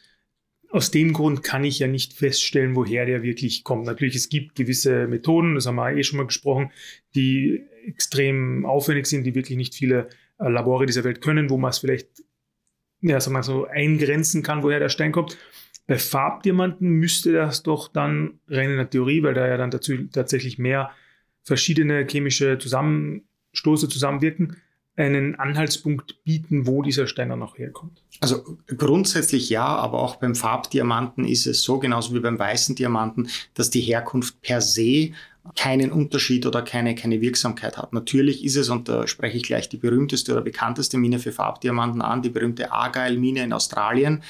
aus 0.70 0.92
dem 0.92 1.14
Grund 1.14 1.44
kann 1.44 1.64
ich 1.64 1.80
ja 1.80 1.88
nicht 1.88 2.14
feststellen, 2.14 2.76
woher 2.76 3.06
der 3.06 3.24
wirklich 3.24 3.64
kommt. 3.64 3.86
Natürlich, 3.86 4.16
es 4.16 4.30
gibt 4.30 4.56
gewisse 4.56 5.08
Methoden, 5.08 5.56
das 5.56 5.66
haben 5.66 5.76
wir 5.76 5.96
eh 5.96 6.04
schon 6.04 6.18
mal 6.18 6.26
gesprochen, 6.26 6.72
die 7.16 7.64
extrem 7.86 8.66
aufwendig 8.66 9.06
sind, 9.06 9.24
die 9.24 9.36
wirklich 9.36 9.58
nicht 9.58 9.76
viele 9.76 10.10
äh, 10.40 10.50
Labore 10.50 10.86
dieser 10.86 11.04
Welt 11.04 11.22
können, 11.22 11.50
wo 11.50 11.58
man 11.58 11.70
es 11.70 11.80
vielleicht, 11.80 12.24
ja, 13.02 13.20
sagen 13.20 13.36
wir 13.36 13.44
so, 13.44 13.66
eingrenzen 13.66 14.44
kann, 14.44 14.64
woher 14.64 14.80
der 14.80 14.90
Stein 14.90 15.12
kommt. 15.12 15.38
Bei 15.88 15.98
Farbdiamanten 15.98 16.90
müsste 16.90 17.32
das 17.32 17.64
doch 17.64 17.88
dann 17.88 18.40
rein 18.50 18.72
in 18.72 18.78
der 18.78 18.90
Theorie, 18.90 19.24
weil 19.24 19.34
da 19.34 19.48
ja 19.48 19.56
dann 19.56 19.72
dazu 19.72 19.96
tatsächlich 20.12 20.58
mehr 20.58 20.92
verschiedene 21.44 22.06
chemische 22.06 22.58
Zusammenstoße 22.58 23.88
zusammenwirken, 23.88 24.58
einen 24.98 25.36
Anhaltspunkt 25.36 26.24
bieten, 26.24 26.66
wo 26.66 26.82
dieser 26.82 27.08
Stein 27.08 27.30
dann 27.30 27.44
auch 27.44 27.58
herkommt? 27.58 28.02
Also 28.20 28.58
grundsätzlich 28.76 29.50
ja, 29.50 29.66
aber 29.66 30.00
auch 30.02 30.16
beim 30.16 30.36
Farbdiamanten 30.36 31.24
ist 31.26 31.46
es 31.46 31.62
so, 31.62 31.78
genauso 31.80 32.16
wie 32.16 32.20
beim 32.20 32.40
weißen 32.40 32.76
Diamanten, 32.76 33.30
dass 33.54 33.70
die 33.70 33.82
Herkunft 33.82 34.42
per 34.42 34.60
se 34.60 35.12
keinen 35.56 35.92
Unterschied 35.92 36.46
oder 36.46 36.62
keine, 36.62 36.96
keine 36.96 37.22
Wirksamkeit 37.22 37.78
hat. 37.78 37.94
Natürlich 37.94 38.44
ist 38.44 38.58
es, 38.58 38.70
und 38.70 38.90
da 38.90 39.08
spreche 39.08 39.38
ich 39.38 39.44
gleich 39.44 39.70
die 39.70 39.78
berühmteste 39.78 40.34
oder 40.34 40.42
bekannteste 40.42 40.98
Mine 40.98 41.20
für 41.20 41.32
Farbdiamanten 41.32 42.02
an, 42.02 42.22
die 42.22 42.30
berühmte 42.30 42.72
Argyle-Mine 42.72 43.44
in 43.44 43.54
Australien 43.54 44.24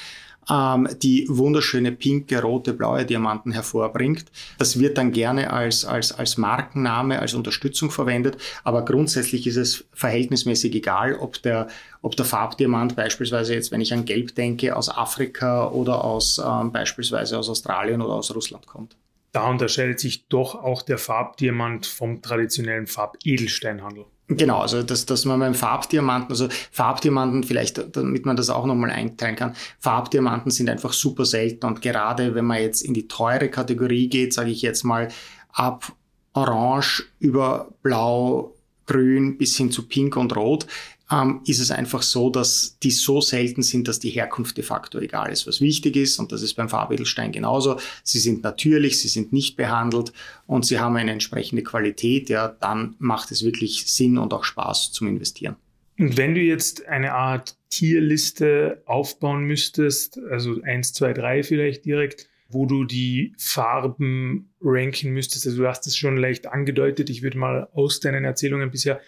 ähm, 0.50 0.88
die 1.02 1.26
wunderschöne 1.28 1.92
pinke, 1.92 2.40
rote, 2.42 2.72
blaue 2.72 3.04
Diamanten 3.04 3.52
hervorbringt. 3.52 4.26
Das 4.58 4.78
wird 4.78 4.98
dann 4.98 5.12
gerne 5.12 5.52
als, 5.52 5.84
als, 5.84 6.12
als 6.12 6.36
Markenname, 6.36 7.18
als 7.18 7.34
Unterstützung 7.34 7.90
verwendet, 7.90 8.38
aber 8.64 8.84
grundsätzlich 8.84 9.46
ist 9.46 9.56
es 9.56 9.84
verhältnismäßig 9.92 10.74
egal, 10.74 11.14
ob 11.14 11.42
der, 11.42 11.68
ob 12.02 12.16
der 12.16 12.24
Farbdiamant 12.24 12.96
beispielsweise 12.96 13.54
jetzt, 13.54 13.72
wenn 13.72 13.80
ich 13.80 13.92
an 13.92 14.04
Gelb 14.04 14.34
denke, 14.34 14.76
aus 14.76 14.88
Afrika 14.88 15.68
oder 15.68 16.04
aus 16.04 16.40
ähm, 16.44 16.72
beispielsweise 16.72 17.38
aus 17.38 17.48
Australien 17.48 18.02
oder 18.02 18.14
aus 18.14 18.34
Russland 18.34 18.66
kommt. 18.66 18.96
Da 19.32 19.48
unterscheidet 19.48 20.00
sich 20.00 20.26
doch 20.28 20.54
auch 20.54 20.82
der 20.82 20.98
Farbdiamant 20.98 21.86
vom 21.86 22.22
traditionellen 22.22 22.86
Farbedelsteinhandel. 22.86 24.06
Genau, 24.30 24.60
also 24.60 24.82
dass, 24.82 25.06
dass 25.06 25.24
man 25.24 25.40
beim 25.40 25.54
Farbdiamanten, 25.54 26.30
also 26.30 26.48
Farbdiamanten, 26.70 27.44
vielleicht 27.44 27.96
damit 27.96 28.26
man 28.26 28.36
das 28.36 28.50
auch 28.50 28.66
nochmal 28.66 28.90
einteilen 28.90 29.36
kann, 29.36 29.56
Farbdiamanten 29.78 30.50
sind 30.50 30.68
einfach 30.68 30.92
super 30.92 31.24
selten 31.24 31.64
und 31.64 31.80
gerade 31.80 32.34
wenn 32.34 32.44
man 32.44 32.60
jetzt 32.60 32.82
in 32.82 32.92
die 32.92 33.08
teure 33.08 33.48
Kategorie 33.48 34.08
geht, 34.08 34.34
sage 34.34 34.50
ich 34.50 34.60
jetzt 34.60 34.84
mal 34.84 35.08
ab 35.50 35.92
Orange 36.34 37.04
über 37.18 37.70
Blau, 37.82 38.54
Grün 38.84 39.38
bis 39.38 39.56
hin 39.56 39.70
zu 39.70 39.88
Pink 39.88 40.16
und 40.16 40.36
Rot, 40.36 40.66
ähm, 41.10 41.40
ist 41.46 41.58
es 41.58 41.70
einfach 41.70 42.02
so, 42.02 42.30
dass 42.30 42.78
die 42.82 42.90
so 42.90 43.20
selten 43.20 43.62
sind, 43.62 43.88
dass 43.88 43.98
die 43.98 44.10
Herkunft 44.10 44.56
de 44.56 44.64
facto 44.64 44.98
egal 44.98 45.32
ist. 45.32 45.46
Was 45.46 45.60
wichtig 45.60 45.96
ist, 45.96 46.18
und 46.18 46.32
das 46.32 46.42
ist 46.42 46.54
beim 46.54 46.68
Farbedelstein 46.68 47.32
genauso, 47.32 47.78
sie 48.02 48.18
sind 48.18 48.42
natürlich, 48.42 49.00
sie 49.00 49.08
sind 49.08 49.32
nicht 49.32 49.56
behandelt 49.56 50.12
und 50.46 50.66
sie 50.66 50.78
haben 50.78 50.96
eine 50.96 51.12
entsprechende 51.12 51.62
Qualität, 51.62 52.28
ja, 52.28 52.48
dann 52.48 52.94
macht 52.98 53.30
es 53.30 53.44
wirklich 53.44 53.86
Sinn 53.86 54.18
und 54.18 54.34
auch 54.34 54.44
Spaß 54.44 54.92
zum 54.92 55.08
Investieren. 55.08 55.56
Und 55.98 56.16
wenn 56.16 56.34
du 56.34 56.40
jetzt 56.40 56.86
eine 56.86 57.12
Art 57.12 57.56
Tierliste 57.70 58.82
aufbauen 58.86 59.44
müsstest, 59.44 60.18
also 60.30 60.60
1, 60.62 60.92
2, 60.92 61.12
3 61.12 61.42
vielleicht 61.42 61.84
direkt, 61.84 62.28
wo 62.50 62.66
du 62.66 62.84
die 62.84 63.34
Farben 63.36 64.50
ranken 64.60 65.10
müsstest, 65.10 65.46
also 65.46 65.62
du 65.62 65.68
hast 65.68 65.86
es 65.86 65.96
schon 65.96 66.16
leicht 66.16 66.46
angedeutet, 66.46 67.10
ich 67.10 67.22
würde 67.22 67.36
mal 67.36 67.68
aus 67.72 68.00
deinen 68.00 68.24
Erzählungen 68.24 68.70
bisher 68.70 69.00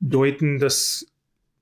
deuten, 0.00 0.58
dass 0.58 1.06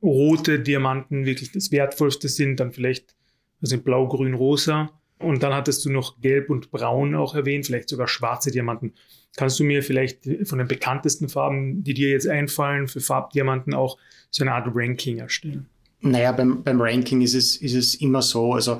rote 0.04 0.60
Diamanten 0.60 1.24
wirklich 1.24 1.52
das 1.52 1.72
Wertvollste 1.72 2.28
sind, 2.28 2.60
dann 2.60 2.72
vielleicht 2.72 3.16
also 3.60 3.78
blau, 3.80 4.06
grün, 4.06 4.34
rosa. 4.34 4.90
Und 5.18 5.42
dann 5.42 5.54
hattest 5.54 5.84
du 5.84 5.90
noch 5.90 6.20
gelb 6.20 6.50
und 6.50 6.70
braun 6.70 7.14
auch 7.14 7.34
erwähnt, 7.34 7.66
vielleicht 7.66 7.88
sogar 7.88 8.08
schwarze 8.08 8.50
Diamanten. 8.50 8.92
Kannst 9.36 9.58
du 9.58 9.64
mir 9.64 9.82
vielleicht 9.82 10.28
von 10.44 10.58
den 10.58 10.68
bekanntesten 10.68 11.28
Farben, 11.28 11.82
die 11.82 11.94
dir 11.94 12.10
jetzt 12.10 12.28
einfallen, 12.28 12.88
für 12.88 13.00
Farbdiamanten 13.00 13.74
auch 13.74 13.98
so 14.30 14.44
eine 14.44 14.52
Art 14.52 14.68
Ranking 14.74 15.18
erstellen? 15.18 15.66
Naja, 16.06 16.32
beim, 16.32 16.62
beim 16.62 16.82
Ranking 16.82 17.22
ist 17.22 17.32
es, 17.32 17.56
ist 17.56 17.74
es 17.74 17.94
immer 17.94 18.20
so. 18.20 18.52
Also 18.52 18.78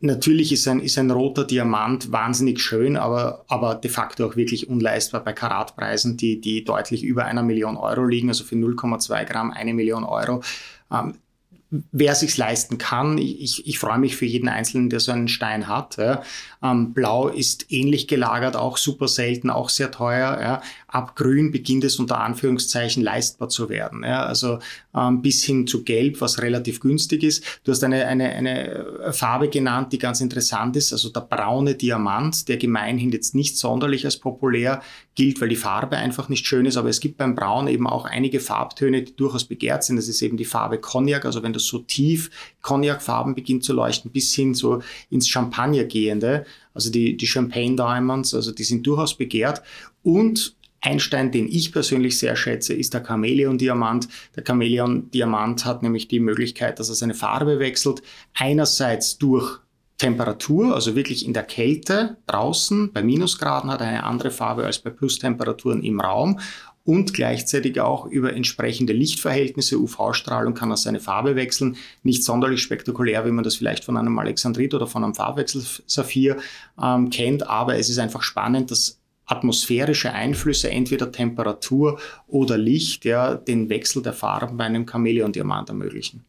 natürlich 0.00 0.50
ist 0.50 0.66
ein, 0.66 0.80
ist 0.80 0.98
ein 0.98 1.12
roter 1.12 1.44
Diamant 1.44 2.10
wahnsinnig 2.10 2.60
schön, 2.60 2.96
aber, 2.96 3.44
aber 3.46 3.76
de 3.76 3.88
facto 3.88 4.26
auch 4.26 4.34
wirklich 4.34 4.68
unleistbar 4.68 5.22
bei 5.22 5.32
Karatpreisen, 5.32 6.16
die, 6.16 6.40
die 6.40 6.64
deutlich 6.64 7.04
über 7.04 7.26
einer 7.26 7.44
Million 7.44 7.76
Euro 7.76 8.04
liegen, 8.04 8.28
also 8.28 8.42
für 8.42 8.56
0,2 8.56 9.24
Gramm 9.24 9.52
eine 9.52 9.72
Million 9.72 10.02
Euro. 10.02 10.42
Ähm, 10.90 11.14
wer 11.70 12.14
sich's 12.14 12.36
leisten 12.36 12.78
kann. 12.78 13.18
Ich, 13.18 13.66
ich 13.66 13.78
freue 13.78 13.98
mich 13.98 14.16
für 14.16 14.24
jeden 14.24 14.48
Einzelnen, 14.48 14.88
der 14.88 15.00
so 15.00 15.12
einen 15.12 15.28
Stein 15.28 15.66
hat. 15.66 15.96
Ja. 15.96 16.22
Ähm, 16.62 16.92
Blau 16.92 17.28
ist 17.28 17.70
ähnlich 17.72 18.06
gelagert, 18.06 18.56
auch 18.56 18.76
super 18.76 19.08
selten, 19.08 19.50
auch 19.50 19.68
sehr 19.68 19.90
teuer. 19.90 20.38
Ja. 20.40 20.62
Ab 20.86 21.16
Grün 21.16 21.50
beginnt 21.50 21.84
es 21.84 21.98
unter 21.98 22.20
Anführungszeichen 22.20 23.02
leistbar 23.02 23.48
zu 23.48 23.68
werden. 23.68 24.04
Ja. 24.04 24.24
Also 24.24 24.60
ähm, 24.94 25.22
bis 25.22 25.42
hin 25.44 25.66
zu 25.66 25.82
Gelb, 25.82 26.20
was 26.20 26.40
relativ 26.40 26.80
günstig 26.80 27.24
ist. 27.24 27.44
Du 27.64 27.72
hast 27.72 27.82
eine, 27.82 28.06
eine, 28.06 28.30
eine 28.30 29.12
Farbe 29.12 29.48
genannt, 29.48 29.92
die 29.92 29.98
ganz 29.98 30.20
interessant 30.20 30.76
ist, 30.76 30.92
also 30.92 31.08
der 31.08 31.20
braune 31.20 31.74
Diamant, 31.74 32.48
der 32.48 32.58
gemeinhin 32.58 33.10
jetzt 33.10 33.34
nicht 33.34 33.58
sonderlich 33.58 34.04
als 34.04 34.18
populär 34.18 34.82
gilt, 35.16 35.40
weil 35.40 35.48
die 35.48 35.56
Farbe 35.56 35.96
einfach 35.96 36.28
nicht 36.28 36.46
schön 36.46 36.66
ist, 36.66 36.76
aber 36.76 36.90
es 36.90 37.00
gibt 37.00 37.16
beim 37.16 37.34
Braun 37.34 37.66
eben 37.66 37.88
auch 37.88 38.04
einige 38.04 38.38
Farbtöne, 38.38 39.02
die 39.02 39.16
durchaus 39.16 39.44
begehrt 39.44 39.82
sind. 39.82 39.96
Das 39.96 40.08
ist 40.08 40.22
eben 40.22 40.36
die 40.36 40.44
Farbe 40.44 40.78
Cognac, 40.78 41.24
also 41.24 41.42
wenn 41.42 41.54
das 41.54 41.64
so 41.64 41.78
tief 41.78 42.30
Cognac-Farben 42.62 43.34
beginnt 43.34 43.64
zu 43.64 43.72
leuchten, 43.72 44.12
bis 44.12 44.32
hin 44.34 44.54
so 44.54 44.82
ins 45.10 45.28
Champagner 45.28 45.84
gehende, 45.84 46.44
also 46.74 46.90
die, 46.90 47.16
die 47.16 47.26
Champagne 47.26 47.74
Diamonds, 47.74 48.34
also 48.34 48.52
die 48.52 48.64
sind 48.64 48.86
durchaus 48.86 49.16
begehrt 49.16 49.62
und 50.02 50.54
ein 50.82 51.00
Stein, 51.00 51.32
den 51.32 51.48
ich 51.48 51.72
persönlich 51.72 52.18
sehr 52.18 52.36
schätze, 52.36 52.74
ist 52.74 52.94
der 52.94 53.04
Chamäleon-Diamant. 53.04 54.08
Der 54.36 54.44
Chamäleon-Diamant 54.44 55.64
hat 55.64 55.82
nämlich 55.82 56.06
die 56.06 56.20
Möglichkeit, 56.20 56.78
dass 56.78 56.90
er 56.90 56.94
seine 56.94 57.14
Farbe 57.14 57.58
wechselt. 57.58 58.02
Einerseits 58.34 59.18
durch 59.18 59.58
Temperatur, 59.98 60.74
also 60.74 60.94
wirklich 60.94 61.24
in 61.24 61.32
der 61.32 61.42
Kälte 61.42 62.18
draußen, 62.26 62.92
bei 62.92 63.02
Minusgraden 63.02 63.70
hat 63.70 63.80
eine 63.80 64.04
andere 64.04 64.30
Farbe 64.30 64.64
als 64.64 64.78
bei 64.78 64.90
Plustemperaturen 64.90 65.82
im 65.82 66.00
Raum 66.00 66.38
und 66.84 67.14
gleichzeitig 67.14 67.80
auch 67.80 68.06
über 68.06 68.32
entsprechende 68.32 68.92
Lichtverhältnisse, 68.92 69.78
UV-Strahlung 69.78 70.54
kann 70.54 70.70
er 70.70 70.76
seine 70.76 71.00
Farbe 71.00 71.34
wechseln. 71.34 71.76
Nicht 72.04 72.22
sonderlich 72.22 72.62
spektakulär, 72.62 73.26
wie 73.26 73.32
man 73.32 73.42
das 73.42 73.56
vielleicht 73.56 73.84
von 73.84 73.96
einem 73.96 74.18
Alexandrit 74.18 74.72
oder 74.72 74.86
von 74.86 75.02
einem 75.02 75.14
Farbwechselsaphir 75.14 76.36
ähm, 76.80 77.10
kennt, 77.10 77.48
aber 77.48 77.76
es 77.76 77.88
ist 77.88 77.98
einfach 77.98 78.22
spannend, 78.22 78.70
dass 78.70 79.00
atmosphärische 79.24 80.12
Einflüsse, 80.12 80.70
entweder 80.70 81.10
Temperatur 81.10 81.98
oder 82.28 82.56
Licht, 82.56 83.04
ja, 83.04 83.34
den 83.34 83.68
Wechsel 83.68 84.02
der 84.02 84.12
Farben 84.12 84.56
bei 84.56 84.64
einem 84.64 84.86
Chamäleon-Diamant 84.86 85.68
ermöglichen. 85.68 86.24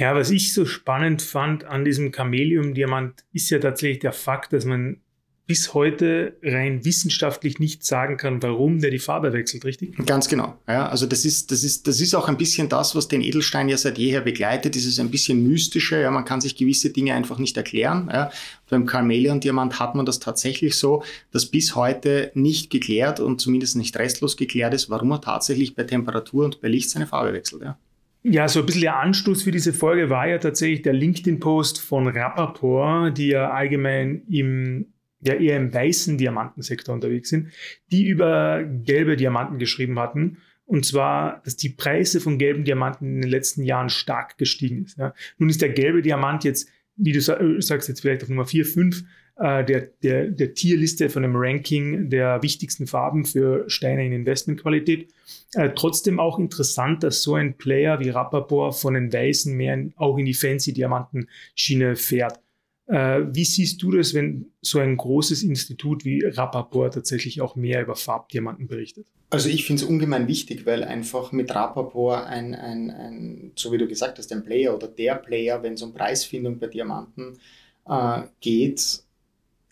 Ja, 0.00 0.14
was 0.14 0.30
ich 0.30 0.54
so 0.54 0.64
spannend 0.64 1.20
fand 1.20 1.64
an 1.64 1.84
diesem 1.84 2.10
Chamäleon-Diamant 2.10 3.22
ist 3.34 3.50
ja 3.50 3.58
tatsächlich 3.58 3.98
der 3.98 4.14
Fakt, 4.14 4.54
dass 4.54 4.64
man 4.64 4.96
bis 5.46 5.74
heute 5.74 6.38
rein 6.42 6.86
wissenschaftlich 6.86 7.58
nicht 7.58 7.84
sagen 7.84 8.16
kann, 8.16 8.42
warum 8.42 8.80
der 8.80 8.90
die 8.90 8.98
Farbe 8.98 9.34
wechselt, 9.34 9.66
richtig? 9.66 9.94
Ganz 10.06 10.28
genau. 10.28 10.56
Ja, 10.66 10.88
also 10.88 11.04
das 11.04 11.26
ist, 11.26 11.50
das 11.50 11.64
ist, 11.64 11.86
das 11.86 12.00
ist 12.00 12.14
auch 12.14 12.28
ein 12.28 12.38
bisschen 12.38 12.70
das, 12.70 12.94
was 12.94 13.08
den 13.08 13.20
Edelstein 13.20 13.68
ja 13.68 13.76
seit 13.76 13.98
jeher 13.98 14.22
begleitet, 14.22 14.74
dieses 14.74 14.98
ein 14.98 15.10
bisschen 15.10 15.46
mystische. 15.46 16.00
Ja, 16.00 16.10
man 16.10 16.24
kann 16.24 16.40
sich 16.40 16.56
gewisse 16.56 16.88
Dinge 16.88 17.12
einfach 17.12 17.36
nicht 17.36 17.58
erklären. 17.58 18.08
Ja. 18.10 18.30
Beim 18.70 18.86
Carmelian-Diamant 18.86 19.80
hat 19.80 19.96
man 19.96 20.06
das 20.06 20.18
tatsächlich 20.18 20.76
so, 20.76 21.02
dass 21.30 21.44
bis 21.44 21.76
heute 21.76 22.30
nicht 22.32 22.70
geklärt 22.70 23.20
und 23.20 23.38
zumindest 23.38 23.76
nicht 23.76 23.98
restlos 23.98 24.38
geklärt 24.38 24.72
ist, 24.72 24.88
warum 24.88 25.10
er 25.10 25.20
tatsächlich 25.20 25.74
bei 25.74 25.84
Temperatur 25.84 26.46
und 26.46 26.62
bei 26.62 26.68
Licht 26.68 26.88
seine 26.88 27.06
Farbe 27.06 27.34
wechselt. 27.34 27.60
Ja. 27.60 27.76
Ja, 28.22 28.48
so 28.48 28.60
ein 28.60 28.66
bisschen 28.66 28.82
der 28.82 28.98
Anstoß 28.98 29.42
für 29.42 29.50
diese 29.50 29.72
Folge 29.72 30.10
war 30.10 30.28
ja 30.28 30.38
tatsächlich 30.38 30.82
der 30.82 30.92
LinkedIn-Post 30.92 31.80
von 31.80 32.06
Rappaport, 32.06 33.16
die 33.16 33.28
ja 33.28 33.50
allgemein 33.50 34.22
im 34.28 34.92
ja 35.22 35.34
eher 35.34 35.56
im 35.56 35.72
weißen 35.72 36.18
Diamantensektor 36.18 36.94
unterwegs 36.94 37.28
sind, 37.28 37.52
die 37.92 38.06
über 38.06 38.64
gelbe 38.64 39.16
Diamanten 39.16 39.58
geschrieben 39.58 39.98
hatten. 39.98 40.38
Und 40.64 40.86
zwar, 40.86 41.42
dass 41.44 41.56
die 41.56 41.68
Preise 41.70 42.20
von 42.20 42.38
gelben 42.38 42.64
Diamanten 42.64 43.16
in 43.16 43.22
den 43.22 43.30
letzten 43.30 43.64
Jahren 43.64 43.90
stark 43.90 44.38
gestiegen 44.38 44.84
ist. 44.84 44.98
Ja. 44.98 45.14
Nun 45.38 45.50
ist 45.50 45.60
der 45.60 45.70
gelbe 45.70 46.00
Diamant 46.00 46.44
jetzt, 46.44 46.68
wie 46.96 47.12
du 47.12 47.18
äh, 47.18 47.60
sagst, 47.60 47.88
jetzt 47.88 48.00
vielleicht 48.00 48.22
auf 48.22 48.28
Nummer 48.28 48.46
4, 48.46 48.64
5 48.64 49.00
äh, 49.00 49.04
der, 49.40 49.88
der, 50.02 50.26
der 50.26 50.54
Tierliste 50.54 51.08
von 51.08 51.22
dem 51.22 51.32
Ranking 51.34 52.10
der 52.10 52.42
wichtigsten 52.42 52.86
Farben 52.86 53.24
für 53.24 53.64
Steine 53.70 54.04
in 54.04 54.12
Investmentqualität. 54.12 55.08
Äh, 55.54 55.70
trotzdem 55.74 56.20
auch 56.20 56.38
interessant, 56.38 57.02
dass 57.02 57.22
so 57.22 57.34
ein 57.34 57.56
Player 57.56 57.98
wie 58.00 58.10
Rappaport 58.10 58.76
von 58.76 58.94
den 58.94 59.12
Weißen 59.12 59.56
mehr 59.56 59.86
auch 59.96 60.18
in 60.18 60.26
die 60.26 60.34
fancy 60.34 60.72
Diamantenschiene 60.72 61.96
fährt. 61.96 62.38
Äh, 62.86 63.22
wie 63.32 63.44
siehst 63.44 63.82
du 63.82 63.92
das, 63.92 64.14
wenn 64.14 64.52
so 64.60 64.78
ein 64.78 64.96
großes 64.96 65.42
Institut 65.42 66.04
wie 66.04 66.24
Rappaport 66.24 66.94
tatsächlich 66.94 67.40
auch 67.40 67.56
mehr 67.56 67.82
über 67.82 67.96
Farbdiamanten 67.96 68.68
berichtet? 68.68 69.06
Also 69.30 69.48
ich 69.48 69.64
finde 69.64 69.82
es 69.82 69.88
ungemein 69.88 70.28
wichtig, 70.28 70.66
weil 70.66 70.84
einfach 70.84 71.32
mit 71.32 71.54
Rappaport 71.54 72.26
ein, 72.26 72.54
ein, 72.54 72.90
ein, 72.90 73.52
so 73.54 73.72
wie 73.72 73.78
du 73.78 73.86
gesagt 73.86 74.18
hast, 74.18 74.32
ein 74.32 74.44
Player 74.44 74.74
oder 74.74 74.88
der 74.88 75.14
Player, 75.14 75.62
wenn 75.62 75.74
es 75.74 75.82
um 75.82 75.94
Preisfindung 75.94 76.58
bei 76.58 76.66
Diamanten 76.66 77.38
äh, 77.88 78.22
geht, 78.40 79.04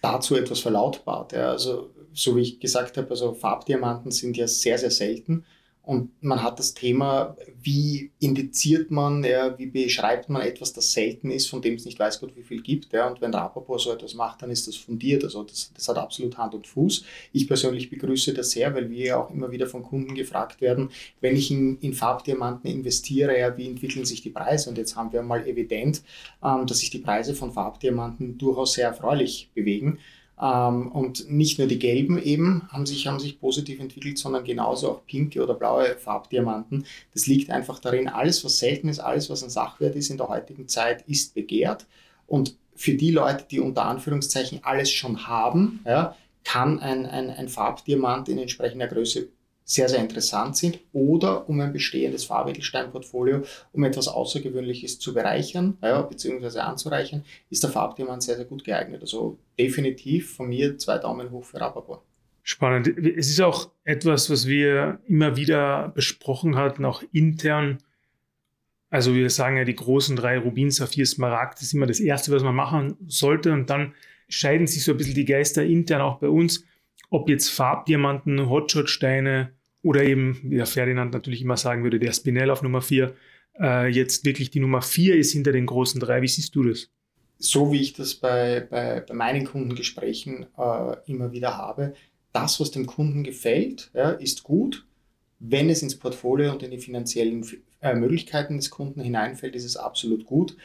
dazu 0.00 0.36
etwas 0.36 0.60
verlautbart. 0.60 1.32
Ja. 1.32 1.50
Also 1.50 1.90
so 2.12 2.36
wie 2.36 2.42
ich 2.42 2.60
gesagt 2.60 2.96
habe, 2.96 3.10
also 3.10 3.34
Farbdiamanten 3.34 4.10
sind 4.10 4.36
ja 4.36 4.48
sehr, 4.48 4.78
sehr 4.78 4.90
selten. 4.90 5.44
Und 5.88 6.22
man 6.22 6.42
hat 6.42 6.58
das 6.58 6.74
Thema, 6.74 7.34
wie 7.62 8.10
indiziert 8.18 8.90
man, 8.90 9.24
ja, 9.24 9.58
wie 9.58 9.68
beschreibt 9.68 10.28
man 10.28 10.42
etwas, 10.42 10.74
das 10.74 10.92
selten 10.92 11.30
ist, 11.30 11.46
von 11.46 11.62
dem 11.62 11.76
es 11.76 11.86
nicht 11.86 11.98
weiß 11.98 12.20
Gott 12.20 12.36
wie 12.36 12.42
viel 12.42 12.60
gibt. 12.60 12.92
Ja. 12.92 13.08
Und 13.08 13.22
wenn 13.22 13.32
Rapoport 13.32 13.80
so 13.80 13.90
etwas 13.90 14.12
macht, 14.12 14.42
dann 14.42 14.50
ist 14.50 14.68
das 14.68 14.76
fundiert. 14.76 15.24
Also 15.24 15.44
das, 15.44 15.72
das 15.72 15.88
hat 15.88 15.96
absolut 15.96 16.36
Hand 16.36 16.54
und 16.54 16.66
Fuß. 16.66 17.04
Ich 17.32 17.48
persönlich 17.48 17.88
begrüße 17.88 18.34
das 18.34 18.50
sehr, 18.50 18.74
weil 18.74 18.90
wir 18.90 19.06
ja 19.06 19.16
auch 19.16 19.30
immer 19.30 19.50
wieder 19.50 19.66
von 19.66 19.82
Kunden 19.82 20.14
gefragt 20.14 20.60
werden, 20.60 20.90
wenn 21.22 21.34
ich 21.34 21.50
in, 21.50 21.78
in 21.78 21.94
Farbdiamanten 21.94 22.70
investiere, 22.70 23.38
ja, 23.38 23.56
wie 23.56 23.66
entwickeln 23.66 24.04
sich 24.04 24.20
die 24.20 24.28
Preise? 24.28 24.68
Und 24.68 24.76
jetzt 24.76 24.94
haben 24.94 25.10
wir 25.14 25.22
mal 25.22 25.46
evident, 25.46 26.02
ähm, 26.44 26.66
dass 26.66 26.80
sich 26.80 26.90
die 26.90 26.98
Preise 26.98 27.34
von 27.34 27.50
Farbdiamanten 27.50 28.36
durchaus 28.36 28.74
sehr 28.74 28.88
erfreulich 28.88 29.48
bewegen. 29.54 30.00
Ähm, 30.40 30.92
und 30.92 31.30
nicht 31.30 31.58
nur 31.58 31.68
die 31.68 31.78
gelben 31.78 32.20
eben 32.22 32.68
haben 32.70 32.86
sich, 32.86 33.06
haben 33.06 33.20
sich 33.20 33.40
positiv 33.40 33.80
entwickelt, 33.80 34.18
sondern 34.18 34.44
genauso 34.44 34.90
auch 34.90 35.06
pinke 35.06 35.42
oder 35.42 35.54
blaue 35.54 35.96
Farbdiamanten. 35.98 36.84
Das 37.12 37.26
liegt 37.26 37.50
einfach 37.50 37.78
darin, 37.78 38.08
alles 38.08 38.44
was 38.44 38.58
selten 38.58 38.88
ist, 38.88 39.00
alles 39.00 39.30
was 39.30 39.42
ein 39.42 39.50
Sachwert 39.50 39.96
ist 39.96 40.10
in 40.10 40.16
der 40.16 40.28
heutigen 40.28 40.68
Zeit, 40.68 41.02
ist 41.08 41.34
begehrt. 41.34 41.86
Und 42.26 42.56
für 42.74 42.94
die 42.94 43.10
Leute, 43.10 43.46
die 43.50 43.60
unter 43.60 43.86
Anführungszeichen 43.86 44.60
alles 44.62 44.92
schon 44.92 45.26
haben, 45.26 45.80
ja, 45.84 46.14
kann 46.44 46.78
ein, 46.78 47.04
ein, 47.04 47.30
ein 47.30 47.48
Farbdiamant 47.48 48.28
in 48.28 48.38
entsprechender 48.38 48.86
Größe 48.86 49.28
sehr, 49.68 49.90
sehr 49.90 50.00
interessant 50.00 50.56
sind 50.56 50.80
oder 50.94 51.46
um 51.46 51.60
ein 51.60 51.74
bestehendes 51.74 52.24
Farbedelsteinportfolio, 52.24 53.42
um 53.72 53.84
etwas 53.84 54.08
Außergewöhnliches 54.08 54.98
zu 54.98 55.12
bereichern, 55.12 55.76
ja, 55.82 56.00
beziehungsweise 56.00 56.64
anzureichern, 56.64 57.22
ist 57.50 57.62
der 57.62 57.70
Farbdiamant 57.70 58.22
sehr, 58.22 58.36
sehr 58.36 58.46
gut 58.46 58.64
geeignet. 58.64 59.02
Also 59.02 59.38
definitiv 59.58 60.36
von 60.36 60.48
mir 60.48 60.78
zwei 60.78 60.96
Daumen 60.96 61.30
hoch 61.30 61.44
für 61.44 61.60
Rapaport. 61.60 62.02
Spannend. 62.42 62.88
Es 62.96 63.28
ist 63.28 63.42
auch 63.42 63.70
etwas, 63.84 64.30
was 64.30 64.46
wir 64.46 65.00
immer 65.06 65.36
wieder 65.36 65.92
besprochen 65.94 66.56
hatten, 66.56 66.86
auch 66.86 67.02
intern. 67.12 67.76
Also 68.88 69.14
wir 69.14 69.28
sagen 69.28 69.58
ja, 69.58 69.64
die 69.64 69.76
großen 69.76 70.16
drei 70.16 70.38
Rubin, 70.38 70.70
Saphir, 70.70 71.04
Smaragd, 71.04 71.60
ist 71.60 71.74
immer 71.74 71.84
das 71.84 72.00
Erste, 72.00 72.32
was 72.32 72.42
man 72.42 72.54
machen 72.54 72.96
sollte. 73.06 73.52
Und 73.52 73.68
dann 73.68 73.92
scheiden 74.30 74.66
sich 74.66 74.82
so 74.82 74.92
ein 74.92 74.96
bisschen 74.96 75.14
die 75.14 75.26
Geister 75.26 75.62
intern 75.62 76.00
auch 76.00 76.20
bei 76.20 76.30
uns, 76.30 76.64
ob 77.10 77.28
jetzt 77.28 77.50
Farbdiamanten, 77.50 78.48
Hotshot-Steine 78.48 79.52
oder 79.82 80.02
eben, 80.02 80.40
wie 80.42 80.56
der 80.56 80.66
Ferdinand 80.66 81.12
natürlich 81.12 81.42
immer 81.42 81.56
sagen 81.56 81.82
würde, 81.82 81.98
der 81.98 82.12
Spinell 82.12 82.50
auf 82.50 82.62
Nummer 82.62 82.82
4, 82.82 83.14
äh, 83.60 83.88
jetzt 83.88 84.24
wirklich 84.24 84.50
die 84.50 84.60
Nummer 84.60 84.82
4 84.82 85.16
ist 85.16 85.32
hinter 85.32 85.52
den 85.52 85.66
großen 85.66 86.00
drei. 86.00 86.22
Wie 86.22 86.28
siehst 86.28 86.54
du 86.54 86.64
das? 86.64 86.90
So 87.38 87.72
wie 87.72 87.80
ich 87.80 87.92
das 87.92 88.14
bei, 88.14 88.60
bei, 88.60 89.00
bei 89.00 89.14
meinen 89.14 89.44
Kundengesprächen 89.44 90.46
äh, 90.56 90.96
immer 91.06 91.32
wieder 91.32 91.56
habe, 91.56 91.94
das, 92.32 92.60
was 92.60 92.70
dem 92.70 92.86
Kunden 92.86 93.24
gefällt, 93.24 93.90
ja, 93.94 94.10
ist 94.10 94.42
gut. 94.42 94.84
Wenn 95.38 95.70
es 95.70 95.82
ins 95.82 95.96
Portfolio 95.96 96.52
und 96.52 96.62
in 96.64 96.72
die 96.72 96.78
finanziellen 96.78 97.46
äh, 97.80 97.94
Möglichkeiten 97.94 98.56
des 98.56 98.70
Kunden 98.70 99.00
hineinfällt, 99.00 99.54
ist 99.54 99.64
es 99.64 99.76
absolut 99.76 100.24
gut. 100.24 100.56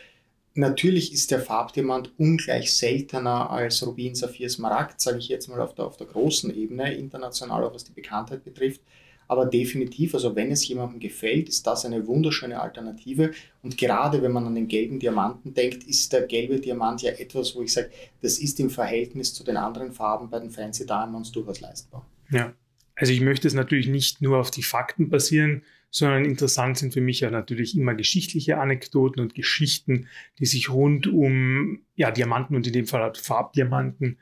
Natürlich 0.56 1.14
ist 1.14 1.32
der 1.32 1.40
Farbdiamant 1.40 2.12
ungleich 2.18 2.76
seltener 2.76 3.50
als 3.50 3.86
Rubin, 3.86 4.14
Saphir, 4.14 4.50
Smaragd, 4.50 5.02
sage 5.02 5.18
ich 5.18 5.28
jetzt 5.28 5.48
mal 5.48 5.60
auf 5.60 5.74
der, 5.74 5.86
auf 5.86 5.98
der 5.98 6.08
großen 6.08 6.56
Ebene, 6.56 6.94
international 6.94 7.64
auch 7.64 7.74
was 7.74 7.86
die 7.86 7.94
Bekanntheit 7.94 8.44
betrifft. 8.44 8.82
Aber 9.28 9.46
definitiv, 9.48 10.14
also 10.14 10.36
wenn 10.36 10.52
es 10.52 10.68
jemandem 10.68 11.00
gefällt, 11.00 11.50
ist 11.50 11.66
das 11.66 11.86
eine 11.86 12.06
wunderschöne 12.06 12.60
Alternative. 12.60 13.32
Und 13.64 13.78
gerade 13.78 14.22
wenn 14.22 14.32
man 14.32 14.46
an 14.46 14.54
den 14.54 14.68
gelben 14.68 15.00
Diamanten 15.00 15.56
denkt, 15.56 15.86
ist 15.86 16.14
der 16.14 16.28
gelbe 16.28 16.60
Diamant 16.60 17.02
ja 17.02 17.12
etwas, 17.14 17.56
wo 17.56 17.64
ich 17.64 17.74
sage, 17.74 17.90
das 18.22 18.38
ist 18.38 18.60
im 18.60 18.70
Verhältnis 18.70 19.34
zu 19.34 19.44
den 19.44 19.58
anderen 19.58 19.92
Farben 19.92 20.30
bei 20.30 20.40
den 20.40 20.52
Fancy 20.52 20.86
Diamonds 20.86 21.32
durchaus 21.32 21.62
leistbar. 21.62 22.06
Ja, 22.30 22.54
also 22.96 23.12
ich 23.12 23.22
möchte 23.22 23.48
es 23.48 23.56
natürlich 23.56 23.88
nicht 23.88 24.22
nur 24.22 24.38
auf 24.38 24.52
die 24.52 24.62
Fakten 24.62 25.10
basieren, 25.10 25.64
sondern 25.94 26.26
interessant 26.26 26.80
sind 26.80 26.92
für 26.92 27.02
mich 27.02 27.20
ja 27.20 27.30
natürlich 27.30 27.78
immer 27.78 27.94
geschichtliche 27.94 28.58
Anekdoten 28.58 29.22
und 29.22 29.36
Geschichten, 29.36 30.08
die 30.40 30.48
sich 30.48 30.72
rund 30.72 31.06
um 31.06 31.82
ja, 31.96 32.10
Diamanten 32.10 32.56
und 32.56 32.66
in 32.66 32.74
dem 32.74 32.88
Fall 32.88 33.04
halt 33.04 33.20
Farbdiamanten 33.20 34.18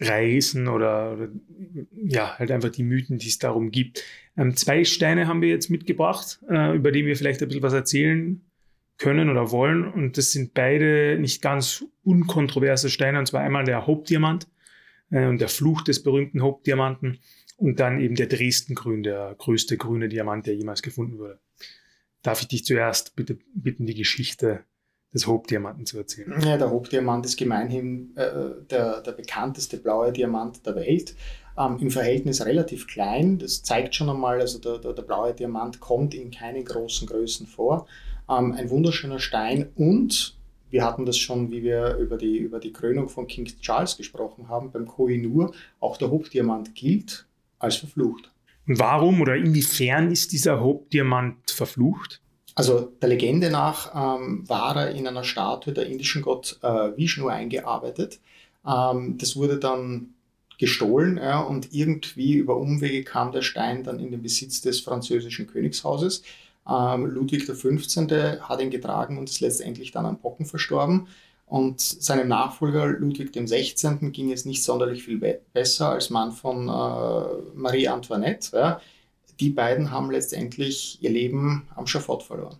reißen 0.00 0.68
oder, 0.68 1.14
oder, 1.14 1.28
ja, 2.04 2.38
halt 2.38 2.50
einfach 2.50 2.68
die 2.68 2.82
Mythen, 2.82 3.16
die 3.16 3.28
es 3.28 3.38
darum 3.38 3.70
gibt. 3.70 4.04
Ähm, 4.36 4.54
zwei 4.54 4.84
Steine 4.84 5.26
haben 5.26 5.40
wir 5.40 5.48
jetzt 5.48 5.70
mitgebracht, 5.70 6.40
äh, 6.50 6.76
über 6.76 6.92
die 6.92 7.06
wir 7.06 7.16
vielleicht 7.16 7.40
ein 7.40 7.48
bisschen 7.48 7.62
was 7.62 7.72
erzählen 7.72 8.42
können 8.98 9.30
oder 9.30 9.50
wollen. 9.50 9.90
Und 9.90 10.18
das 10.18 10.32
sind 10.32 10.52
beide 10.52 11.16
nicht 11.18 11.40
ganz 11.40 11.86
unkontroverse 12.04 12.90
Steine, 12.90 13.18
und 13.18 13.26
zwar 13.26 13.40
einmal 13.40 13.64
der 13.64 13.86
Hauptdiamant 13.86 14.46
äh, 15.10 15.26
und 15.26 15.40
der 15.40 15.48
Fluch 15.48 15.82
des 15.82 16.02
berühmten 16.02 16.42
Hauptdiamanten 16.42 17.18
und 17.56 17.80
dann 17.80 18.00
eben 18.00 18.14
der 18.14 18.26
Dresdengrün, 18.26 19.02
der 19.02 19.34
größte 19.36 19.76
grüne 19.76 20.08
Diamant, 20.08 20.46
der 20.46 20.54
jemals 20.54 20.82
gefunden 20.82 21.18
wurde. 21.18 21.40
Darf 22.22 22.40
ich 22.40 22.48
dich 22.48 22.64
zuerst 22.64 23.16
bitte 23.16 23.38
bitten, 23.54 23.86
die 23.86 23.94
Geschichte 23.94 24.64
des 25.12 25.26
Hauptdiamanten 25.26 25.86
zu 25.86 25.98
erzählen. 25.98 26.34
Ja, 26.42 26.56
der 26.56 26.70
Hauptdiamant 26.70 27.24
ist 27.24 27.36
gemeinhin 27.36 28.14
äh, 28.16 28.50
der, 28.70 29.00
der 29.00 29.12
bekannteste 29.12 29.78
blaue 29.78 30.12
Diamant 30.12 30.64
der 30.66 30.76
Welt. 30.76 31.14
Ähm, 31.58 31.78
Im 31.80 31.90
Verhältnis 31.90 32.44
relativ 32.44 32.86
klein. 32.86 33.38
Das 33.38 33.62
zeigt 33.62 33.94
schon 33.94 34.10
einmal, 34.10 34.40
also 34.40 34.58
der, 34.58 34.78
der, 34.78 34.92
der 34.92 35.02
blaue 35.02 35.34
Diamant 35.34 35.80
kommt 35.80 36.14
in 36.14 36.30
keinen 36.30 36.64
großen 36.64 37.08
Größen 37.08 37.46
vor. 37.46 37.86
Ähm, 38.28 38.52
ein 38.52 38.70
wunderschöner 38.70 39.18
Stein 39.18 39.70
und 39.74 40.37
wir 40.70 40.84
hatten 40.84 41.06
das 41.06 41.18
schon, 41.18 41.50
wie 41.50 41.62
wir 41.62 41.96
über 41.96 42.16
die, 42.16 42.38
über 42.38 42.58
die 42.58 42.72
Krönung 42.72 43.08
von 43.08 43.26
King 43.26 43.46
Charles 43.60 43.96
gesprochen 43.96 44.48
haben, 44.48 44.70
beim 44.70 44.86
Kohinoor, 44.86 45.52
auch 45.80 45.96
der 45.96 46.10
Hauptdiamant 46.10 46.74
gilt 46.74 47.26
als 47.58 47.76
verflucht. 47.76 48.30
Und 48.66 48.78
warum 48.78 49.20
oder 49.20 49.34
inwiefern 49.36 50.10
ist 50.10 50.32
dieser 50.32 50.60
Hauptdiamant 50.60 51.50
verflucht? 51.50 52.20
Also 52.54 52.92
der 53.00 53.08
Legende 53.08 53.50
nach 53.50 53.94
ähm, 53.94 54.48
war 54.48 54.76
er 54.76 54.90
in 54.90 55.06
einer 55.06 55.24
Statue 55.24 55.72
der 55.72 55.86
indischen 55.86 56.22
Gott 56.22 56.58
äh, 56.62 56.96
Vishnu 56.96 57.28
eingearbeitet. 57.28 58.20
Ähm, 58.66 59.16
das 59.16 59.36
wurde 59.36 59.58
dann 59.58 60.14
gestohlen 60.58 61.18
ja, 61.18 61.40
und 61.40 61.72
irgendwie 61.72 62.34
über 62.34 62.56
Umwege 62.56 63.04
kam 63.04 63.30
der 63.32 63.42
Stein 63.42 63.84
dann 63.84 64.00
in 64.00 64.10
den 64.10 64.22
Besitz 64.22 64.60
des 64.60 64.80
französischen 64.80 65.46
Königshauses. 65.46 66.24
Ähm, 66.68 67.06
Ludwig 67.06 67.46
XV. 67.46 68.40
hat 68.40 68.60
ihn 68.60 68.70
getragen 68.70 69.18
und 69.18 69.28
ist 69.28 69.40
letztendlich 69.40 69.90
dann 69.90 70.06
an 70.06 70.20
Pocken 70.20 70.46
verstorben. 70.46 71.08
Und 71.46 71.80
seinem 71.80 72.28
Nachfolger 72.28 72.86
Ludwig 72.86 73.32
XVI. 73.32 74.10
ging 74.12 74.30
es 74.32 74.44
nicht 74.44 74.62
sonderlich 74.62 75.04
viel 75.04 75.18
be 75.18 75.40
besser 75.54 75.90
als 75.90 76.10
Mann 76.10 76.32
von 76.32 76.68
äh, 76.68 77.54
Marie 77.54 77.88
Antoinette. 77.88 78.56
Ja 78.56 78.80
die 79.40 79.50
beiden 79.50 79.90
haben 79.90 80.10
letztendlich 80.10 80.98
ihr 81.00 81.10
Leben 81.10 81.68
am 81.76 81.86
Schafott 81.86 82.22
verloren. 82.22 82.58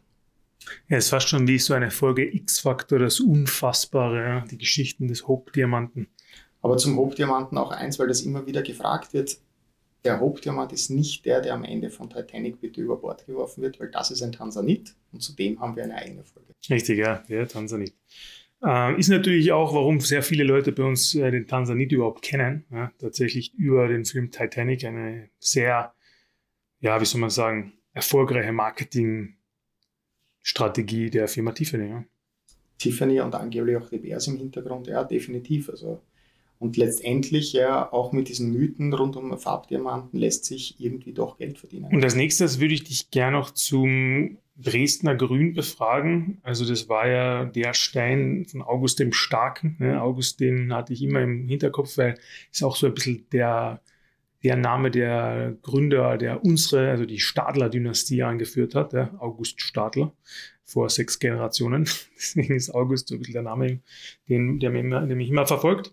Ja, 0.88 0.98
es 0.98 1.06
ist 1.06 1.10
fast 1.10 1.28
schon 1.28 1.48
wie 1.48 1.58
so 1.58 1.74
eine 1.74 1.90
Folge 1.90 2.34
X-Faktor, 2.34 2.98
das 2.98 3.20
Unfassbare, 3.20 4.22
ja? 4.22 4.40
die 4.40 4.58
Geschichten 4.58 5.08
des 5.08 5.26
Hauptdiamanten. 5.26 6.08
Aber 6.60 6.76
zum 6.76 6.96
Hauptdiamanten 6.96 7.56
auch 7.56 7.70
eins, 7.70 7.98
weil 7.98 8.08
das 8.08 8.20
immer 8.22 8.46
wieder 8.46 8.62
gefragt 8.62 9.14
wird. 9.14 9.38
Der 10.04 10.20
Hauptdiamant 10.20 10.72
ist 10.72 10.90
nicht 10.90 11.24
der, 11.24 11.40
der 11.40 11.54
am 11.54 11.64
Ende 11.64 11.90
von 11.90 12.08
Titanic 12.08 12.60
bitte 12.60 12.80
über 12.80 12.96
Bord 12.96 13.26
geworfen 13.26 13.62
wird, 13.62 13.80
weil 13.80 13.90
das 13.90 14.10
ist 14.10 14.22
ein 14.22 14.32
Tansanit 14.32 14.94
und 15.12 15.20
zudem 15.20 15.60
haben 15.60 15.76
wir 15.76 15.84
eine 15.84 15.96
eigene 15.96 16.24
Folge. 16.24 16.54
Richtig, 16.70 16.98
ja, 16.98 17.22
der 17.28 17.48
Tansanit. 17.48 17.94
Äh, 18.64 18.98
ist 18.98 19.08
natürlich 19.08 19.52
auch, 19.52 19.74
warum 19.74 20.00
sehr 20.00 20.22
viele 20.22 20.44
Leute 20.44 20.72
bei 20.72 20.84
uns 20.84 21.14
äh, 21.14 21.30
den 21.30 21.46
Tansanit 21.46 21.92
überhaupt 21.92 22.22
kennen. 22.22 22.64
Ja? 22.70 22.92
Tatsächlich 22.98 23.54
über 23.54 23.88
den 23.88 24.04
Film 24.04 24.30
Titanic 24.30 24.84
eine 24.84 25.30
sehr 25.38 25.94
ja, 26.80 27.00
wie 27.00 27.04
soll 27.04 27.20
man 27.20 27.30
sagen, 27.30 27.72
erfolgreiche 27.92 28.52
Marketingstrategie 28.52 31.10
der 31.10 31.26
Firma 31.28 31.52
Tiffany. 31.52 31.88
Ja. 31.88 32.04
Tiffany 32.78 33.20
und 33.20 33.34
angeblich 33.34 33.76
auch 33.76 33.90
Reverse 33.90 34.30
im 34.30 34.38
Hintergrund, 34.38 34.86
ja, 34.86 35.02
definitiv. 35.04 35.68
Also, 35.70 36.00
und 36.58 36.76
letztendlich 36.76 37.52
ja 37.52 37.92
auch 37.92 38.12
mit 38.12 38.28
diesen 38.28 38.52
Mythen 38.52 38.92
rund 38.92 39.16
um 39.16 39.36
Farbdiamanten 39.38 40.18
lässt 40.18 40.44
sich 40.44 40.80
irgendwie 40.80 41.12
doch 41.12 41.38
Geld 41.38 41.58
verdienen. 41.58 41.86
Und 41.92 42.04
als 42.04 42.16
nächstes 42.16 42.60
würde 42.60 42.74
ich 42.74 42.84
dich 42.84 43.10
gerne 43.10 43.36
noch 43.36 43.50
zum 43.50 44.38
Dresdner 44.56 45.14
Grün 45.14 45.54
befragen. 45.54 46.38
Also 46.42 46.66
das 46.66 46.88
war 46.88 47.06
ja 47.06 47.44
der 47.44 47.74
Stein 47.74 48.44
von 48.50 48.62
August 48.62 48.98
dem 48.98 49.12
Starken. 49.12 49.76
Ne? 49.78 50.02
August, 50.02 50.40
den 50.40 50.72
hatte 50.74 50.92
ich 50.92 51.02
immer 51.02 51.20
im 51.20 51.46
Hinterkopf, 51.46 51.96
weil 51.96 52.18
ist 52.50 52.64
auch 52.64 52.74
so 52.74 52.88
ein 52.88 52.94
bisschen 52.94 53.26
der 53.32 53.80
der 54.44 54.56
Name 54.56 54.90
der 54.90 55.56
Gründer, 55.62 56.16
der 56.16 56.44
unsere, 56.44 56.90
also 56.90 57.04
die 57.06 57.18
Stadler-Dynastie 57.18 58.22
angeführt 58.22 58.74
hat, 58.74 58.92
der 58.92 59.10
August 59.20 59.60
Stadler, 59.60 60.12
vor 60.64 60.88
sechs 60.90 61.18
Generationen. 61.18 61.88
Deswegen 62.16 62.54
ist 62.54 62.70
August 62.70 63.08
so 63.08 63.14
ein 63.14 63.18
bisschen 63.18 63.34
der 63.34 63.42
Name, 63.42 63.80
den, 64.28 64.60
der, 64.60 64.70
mich, 64.70 64.88
der 64.88 65.16
mich 65.16 65.30
immer 65.30 65.46
verfolgt. 65.46 65.92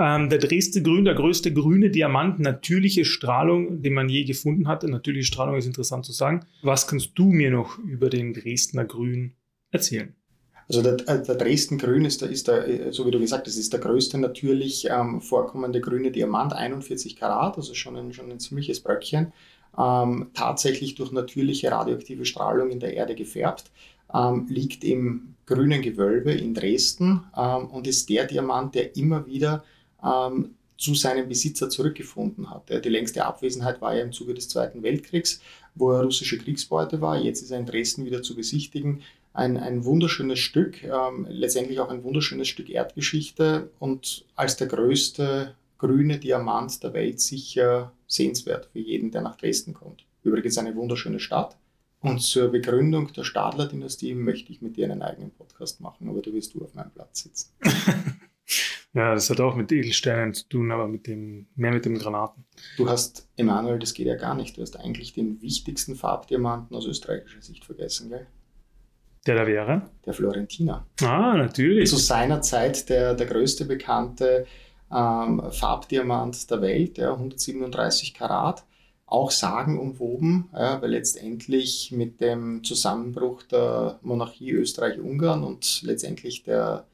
Ähm, 0.00 0.28
der 0.28 0.38
Dresdner 0.38 0.82
Grün, 0.82 1.04
der 1.04 1.14
größte 1.14 1.52
grüne 1.52 1.90
Diamant, 1.90 2.38
natürliche 2.38 3.04
Strahlung, 3.04 3.82
den 3.82 3.94
man 3.94 4.08
je 4.08 4.22
gefunden 4.22 4.68
hatte. 4.68 4.88
Natürliche 4.88 5.26
Strahlung 5.26 5.56
ist 5.56 5.66
interessant 5.66 6.06
zu 6.06 6.12
sagen. 6.12 6.46
Was 6.62 6.86
kannst 6.86 7.10
du 7.16 7.24
mir 7.24 7.50
noch 7.50 7.78
über 7.78 8.08
den 8.08 8.32
Dresdner 8.32 8.84
Grün 8.84 9.32
erzählen? 9.72 10.14
Also 10.68 10.82
der, 10.82 10.94
äh, 11.08 11.22
der 11.24 11.34
Dresden 11.34 11.78
Grün 11.78 12.04
ist, 12.04 12.22
der, 12.22 12.28
ist 12.30 12.46
der, 12.46 12.68
äh, 12.68 12.92
so 12.92 13.06
wie 13.06 13.10
du 13.10 13.18
gesagt 13.18 13.48
hast, 13.48 13.56
ist 13.56 13.72
der 13.72 13.80
größte 13.80 14.18
natürlich 14.18 14.86
ähm, 14.88 15.20
vorkommende 15.20 15.80
grüne 15.80 16.12
Diamant, 16.12 16.52
41 16.52 17.16
Karat, 17.16 17.56
also 17.56 17.74
schon 17.74 17.96
ein, 17.96 18.12
schon 18.12 18.30
ein 18.30 18.38
ziemliches 18.38 18.78
Bröckchen, 18.80 19.32
ähm, 19.76 20.28
tatsächlich 20.32 20.94
durch 20.94 21.10
natürliche 21.10 21.72
radioaktive 21.72 22.24
Strahlung 22.24 22.70
in 22.70 22.78
der 22.78 22.94
Erde 22.94 23.16
gefärbt, 23.16 23.72
ähm, 24.14 24.46
liegt 24.48 24.84
im 24.84 25.34
grünen 25.46 25.82
Gewölbe 25.82 26.30
in 26.30 26.54
Dresden 26.54 27.24
ähm, 27.36 27.66
und 27.66 27.88
ist 27.88 28.08
der 28.10 28.26
Diamant, 28.26 28.76
der 28.76 28.94
immer 28.96 29.26
wieder 29.26 29.64
ähm, 30.04 30.54
zu 30.76 30.94
seinem 30.94 31.28
Besitzer 31.28 31.68
zurückgefunden 31.68 32.50
hat. 32.50 32.68
Die 32.84 32.88
längste 32.88 33.24
Abwesenheit 33.24 33.80
war 33.80 33.96
ja 33.96 34.02
im 34.02 34.12
Zuge 34.12 34.34
des 34.34 34.48
Zweiten 34.48 34.82
Weltkriegs, 34.82 35.40
wo 35.74 35.90
er 35.90 36.04
russische 36.04 36.38
Kriegsbeute 36.38 37.00
war. 37.00 37.18
Jetzt 37.18 37.42
ist 37.42 37.50
er 37.50 37.58
in 37.58 37.66
Dresden 37.66 38.04
wieder 38.04 38.22
zu 38.22 38.36
besichtigen 38.36 39.02
ein, 39.38 39.56
ein 39.56 39.84
wunderschönes 39.84 40.40
Stück, 40.40 40.82
ähm, 40.82 41.26
letztendlich 41.30 41.78
auch 41.78 41.90
ein 41.90 42.02
wunderschönes 42.02 42.48
Stück 42.48 42.68
Erdgeschichte 42.68 43.70
und 43.78 44.24
als 44.34 44.56
der 44.56 44.66
größte 44.66 45.54
grüne 45.78 46.18
Diamant 46.18 46.82
der 46.82 46.92
Welt 46.92 47.20
sicher 47.20 47.92
sehenswert 48.08 48.66
für 48.72 48.80
jeden, 48.80 49.12
der 49.12 49.22
nach 49.22 49.36
Dresden 49.36 49.74
kommt. 49.74 50.04
Übrigens 50.24 50.58
eine 50.58 50.74
wunderschöne 50.74 51.20
Stadt. 51.20 51.56
Und 52.00 52.20
zur 52.20 52.48
Begründung 52.48 53.12
der 53.12 53.24
Stadler-Dynastie 53.24 54.14
möchte 54.14 54.52
ich 54.52 54.62
mit 54.62 54.76
dir 54.76 54.84
einen 54.84 55.02
eigenen 55.02 55.30
Podcast 55.32 55.80
machen, 55.80 56.08
aber 56.08 56.22
da 56.22 56.32
wirst 56.32 56.54
du 56.54 56.62
auf 56.62 56.74
meinem 56.74 56.90
Platz 56.90 57.22
sitzen. 57.22 57.50
ja, 58.94 59.14
das 59.14 59.30
hat 59.30 59.40
auch 59.40 59.54
mit 59.54 59.70
Edelsteinen 59.72 60.34
zu 60.34 60.48
tun, 60.48 60.72
aber 60.72 60.88
mit 60.88 61.06
dem, 61.06 61.46
mehr 61.54 61.72
mit 61.72 61.84
dem 61.84 61.98
Granaten. 61.98 62.44
Du 62.76 62.88
hast, 62.88 63.28
Emanuel, 63.36 63.78
das 63.78 63.94
geht 63.94 64.06
ja 64.06 64.16
gar 64.16 64.34
nicht. 64.34 64.56
Du 64.56 64.62
hast 64.62 64.78
eigentlich 64.78 65.12
den 65.12 65.40
wichtigsten 65.42 65.94
Farbdiamanten 65.96 66.76
aus 66.76 66.86
österreichischer 66.86 67.42
Sicht 67.42 67.64
vergessen, 67.64 68.10
gell? 68.10 68.26
Der 69.26 69.34
da 69.34 69.46
wäre? 69.46 69.90
Der 70.06 70.14
Florentiner. 70.14 70.86
Ah, 71.02 71.36
natürlich. 71.36 71.90
Zu 71.90 71.96
seiner 71.96 72.40
Zeit 72.40 72.88
der, 72.88 73.14
der 73.14 73.26
größte 73.26 73.66
bekannte 73.66 74.46
ähm, 74.90 75.42
Farbdiamant 75.50 76.50
der 76.50 76.62
Welt, 76.62 76.98
ja, 76.98 77.12
137 77.12 78.14
Karat. 78.14 78.64
Auch 79.04 79.30
sagenumwoben, 79.30 80.50
ja, 80.52 80.82
weil 80.82 80.90
letztendlich 80.90 81.92
mit 81.92 82.20
dem 82.20 82.62
Zusammenbruch 82.62 83.42
der 83.44 83.98
Monarchie 84.02 84.52
Österreich-Ungarn 84.52 85.44
und 85.44 85.82
letztendlich 85.82 86.42
der, 86.42 86.86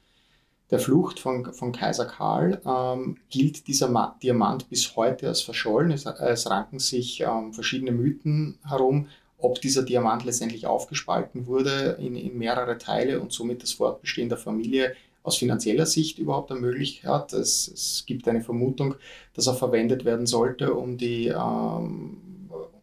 der 0.71 0.79
Flucht 0.79 1.19
von, 1.19 1.53
von 1.53 1.71
Kaiser 1.71 2.05
Karl 2.05 2.59
ähm, 2.65 3.17
gilt 3.29 3.67
dieser 3.67 3.87
Ma 3.87 4.17
Diamant 4.21 4.69
bis 4.69 4.95
heute 4.95 5.27
als 5.27 5.41
verschollen. 5.41 5.91
Es, 5.91 6.05
es 6.05 6.49
ranken 6.49 6.79
sich 6.79 7.21
ähm, 7.21 7.53
verschiedene 7.53 7.91
Mythen 7.91 8.57
herum, 8.67 9.07
ob 9.37 9.61
dieser 9.61 9.83
Diamant 9.83 10.23
letztendlich 10.25 10.65
aufgespalten 10.65 11.45
wurde 11.45 11.97
in, 11.99 12.15
in 12.15 12.37
mehrere 12.37 12.77
Teile 12.77 13.19
und 13.19 13.31
somit 13.31 13.61
das 13.61 13.73
Fortbestehen 13.73 14.29
der 14.29 14.39
Familie 14.39 14.95
aus 15.21 15.37
finanzieller 15.37 15.85
Sicht 15.85 16.17
überhaupt 16.17 16.49
ermöglicht 16.49 17.03
hat. 17.03 17.33
Es, 17.33 17.67
es 17.67 18.03
gibt 18.07 18.27
eine 18.27 18.41
Vermutung, 18.41 18.95
dass 19.33 19.47
er 19.47 19.55
verwendet 19.55 20.03
werden 20.03 20.25
sollte, 20.25 20.73
um 20.73 20.97
die, 20.97 21.27
ähm, 21.27 22.17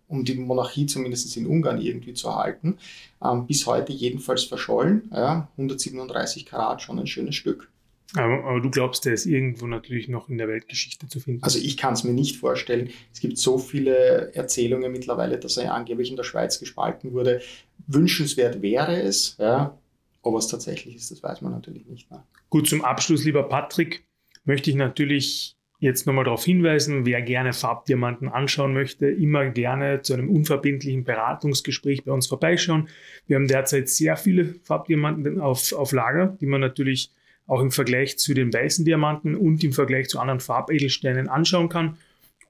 um 0.08 0.24
die 0.24 0.34
Monarchie 0.34 0.86
zumindest 0.86 1.36
in 1.36 1.46
Ungarn 1.46 1.80
irgendwie 1.80 2.14
zu 2.14 2.28
erhalten. 2.28 2.78
Ähm, 3.24 3.46
bis 3.46 3.66
heute 3.66 3.92
jedenfalls 3.92 4.44
verschollen. 4.44 5.10
Ja, 5.12 5.48
137 5.56 6.46
Karat, 6.46 6.82
schon 6.82 6.98
ein 6.98 7.06
schönes 7.08 7.34
Stück. 7.34 7.71
Aber, 8.14 8.44
aber, 8.44 8.60
du 8.60 8.70
glaubst, 8.70 9.04
der 9.04 9.14
ist 9.14 9.26
irgendwo 9.26 9.66
natürlich 9.66 10.08
noch 10.08 10.28
in 10.28 10.38
der 10.38 10.48
Weltgeschichte 10.48 11.08
zu 11.08 11.20
finden? 11.20 11.42
Also 11.42 11.58
ich 11.58 11.76
kann 11.76 11.94
es 11.94 12.04
mir 12.04 12.12
nicht 12.12 12.36
vorstellen. 12.36 12.90
Es 13.12 13.20
gibt 13.20 13.38
so 13.38 13.58
viele 13.58 14.34
Erzählungen 14.34 14.92
mittlerweile, 14.92 15.38
dass 15.38 15.56
er 15.56 15.74
angeblich 15.74 16.10
in 16.10 16.16
der 16.16 16.24
Schweiz 16.24 16.58
gespalten 16.58 17.12
wurde. 17.12 17.40
Wünschenswert 17.86 18.60
wäre 18.60 19.00
es, 19.00 19.36
ja, 19.38 19.78
ob 20.22 20.36
es 20.36 20.46
tatsächlich 20.48 20.96
ist, 20.96 21.10
das 21.10 21.22
weiß 21.22 21.40
man 21.40 21.52
natürlich 21.52 21.86
nicht. 21.86 22.10
Ne? 22.10 22.22
Gut, 22.50 22.68
zum 22.68 22.84
Abschluss, 22.84 23.24
lieber 23.24 23.44
Patrick, 23.44 24.04
möchte 24.44 24.70
ich 24.70 24.76
natürlich 24.76 25.56
jetzt 25.78 26.06
nochmal 26.06 26.24
darauf 26.24 26.44
hinweisen, 26.44 27.06
wer 27.06 27.22
gerne 27.22 27.52
Farbdiamanten 27.52 28.28
anschauen 28.28 28.72
möchte, 28.72 29.08
immer 29.08 29.46
gerne 29.46 30.00
zu 30.02 30.12
einem 30.12 30.30
unverbindlichen 30.30 31.02
Beratungsgespräch 31.02 32.04
bei 32.04 32.12
uns 32.12 32.28
vorbeischauen. 32.28 32.88
Wir 33.26 33.34
haben 33.34 33.48
derzeit 33.48 33.88
sehr 33.88 34.16
viele 34.16 34.54
Farbdiamanten 34.62 35.40
auf, 35.40 35.72
auf 35.72 35.90
Lager, 35.90 36.36
die 36.40 36.46
man 36.46 36.60
natürlich 36.60 37.10
auch 37.46 37.60
im 37.60 37.70
Vergleich 37.70 38.18
zu 38.18 38.34
den 38.34 38.52
weißen 38.52 38.84
Diamanten 38.84 39.34
und 39.34 39.62
im 39.64 39.72
Vergleich 39.72 40.08
zu 40.08 40.18
anderen 40.20 40.40
Farbedelsteinen 40.40 41.28
anschauen 41.28 41.68
kann 41.68 41.98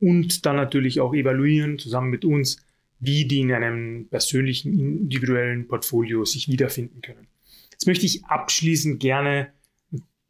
und 0.01 0.47
dann 0.47 0.57
natürlich 0.57 1.01
auch 1.01 1.15
evaluieren 1.15 1.79
zusammen 1.79 2.11
mit 2.11 2.25
uns, 2.25 2.59
wie 2.99 3.27
die 3.27 3.41
in 3.41 3.53
einem 3.53 4.09
persönlichen, 4.09 4.79
individuellen 4.79 5.67
Portfolio 5.67 6.25
sich 6.25 6.49
wiederfinden 6.49 7.01
können. 7.03 7.27
Jetzt 7.71 7.87
möchte 7.87 8.07
ich 8.07 8.25
abschließend 8.27 9.01
gerne, 9.01 9.53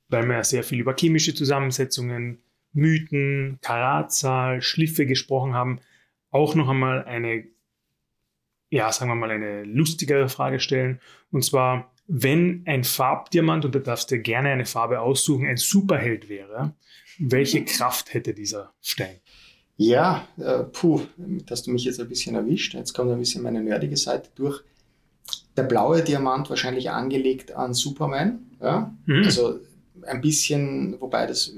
weil 0.09 0.27
wir 0.27 0.37
ja 0.37 0.44
sehr 0.44 0.62
viel 0.62 0.81
über 0.81 0.94
chemische 0.98 1.35
Zusammensetzungen, 1.35 2.38
Mythen, 2.72 3.59
Karatzahl, 3.61 4.62
Schliffe 4.62 5.05
gesprochen 5.05 5.53
haben, 5.53 5.81
auch 6.31 6.55
noch 6.55 6.68
einmal 6.68 7.05
eine, 7.05 7.44
ja, 8.70 8.90
sagen 8.90 9.11
wir 9.11 9.16
mal, 9.16 9.31
eine 9.31 9.64
lustigere 9.64 10.31
Frage 10.31 10.61
stellen. 10.61 11.01
Und 11.31 11.44
zwar, 11.44 11.91
wenn 12.07 12.62
ein 12.67 12.85
Farbdiamant, 12.85 13.65
und 13.65 13.75
da 13.75 13.79
darfst 13.79 14.11
du 14.11 14.19
gerne 14.19 14.51
eine 14.51 14.67
Farbe 14.67 15.01
aussuchen, 15.01 15.47
ein 15.47 15.57
Superheld 15.57 16.29
wäre, 16.29 16.75
welche 17.19 17.65
Kraft 17.65 18.15
hätte 18.15 18.35
dieser 18.35 18.73
Stein? 18.81 19.21
Ja, 19.77 20.29
äh, 20.38 20.65
puh, 20.65 21.03
dass 21.47 21.62
du 21.62 21.71
mich 21.71 21.85
jetzt 21.85 22.01
ein 22.01 22.09
bisschen 22.09 22.35
erwischt. 22.35 22.75
Jetzt 22.75 22.93
kommt 22.93 23.11
ein 23.11 23.19
bisschen 23.19 23.43
meine 23.43 23.62
nerdige 23.62 23.97
Seite 23.97 24.31
durch 24.35 24.62
der 25.57 25.65
blaue 25.65 26.03
Diamant 26.03 26.51
wahrscheinlich 26.51 26.91
angelegt 26.91 27.53
an 27.53 27.75
Superman. 27.75 28.47
Ja? 28.61 28.95
Mhm. 29.07 29.23
Also 29.25 29.61
ein 30.03 30.21
bisschen, 30.21 31.01
wobei 31.01 31.27
das 31.27 31.53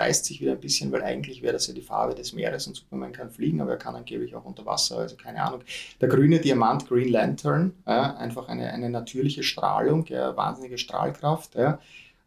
beißt 0.00 0.24
sich 0.24 0.40
wieder 0.40 0.52
ein 0.52 0.60
bisschen, 0.60 0.90
weil 0.92 1.02
eigentlich 1.02 1.42
wäre 1.42 1.52
das 1.52 1.66
ja 1.66 1.74
die 1.74 1.82
Farbe 1.82 2.14
des 2.14 2.32
Meeres 2.32 2.66
und 2.66 2.74
Superman 2.74 3.12
kann 3.12 3.30
fliegen, 3.30 3.60
aber 3.60 3.72
er 3.72 3.76
kann 3.76 3.94
angeblich 3.94 4.34
auch 4.34 4.46
unter 4.46 4.64
Wasser, 4.64 4.96
also 4.96 5.14
keine 5.14 5.42
Ahnung. 5.42 5.60
Der 6.00 6.08
grüne 6.08 6.38
Diamant, 6.38 6.88
Green 6.88 7.10
Lantern, 7.10 7.74
ja, 7.86 8.16
einfach 8.16 8.48
eine, 8.48 8.72
eine 8.72 8.88
natürliche 8.88 9.42
Strahlung, 9.42 10.06
ja, 10.06 10.34
wahnsinnige 10.34 10.78
Strahlkraft. 10.78 11.54
Ja. 11.54 11.80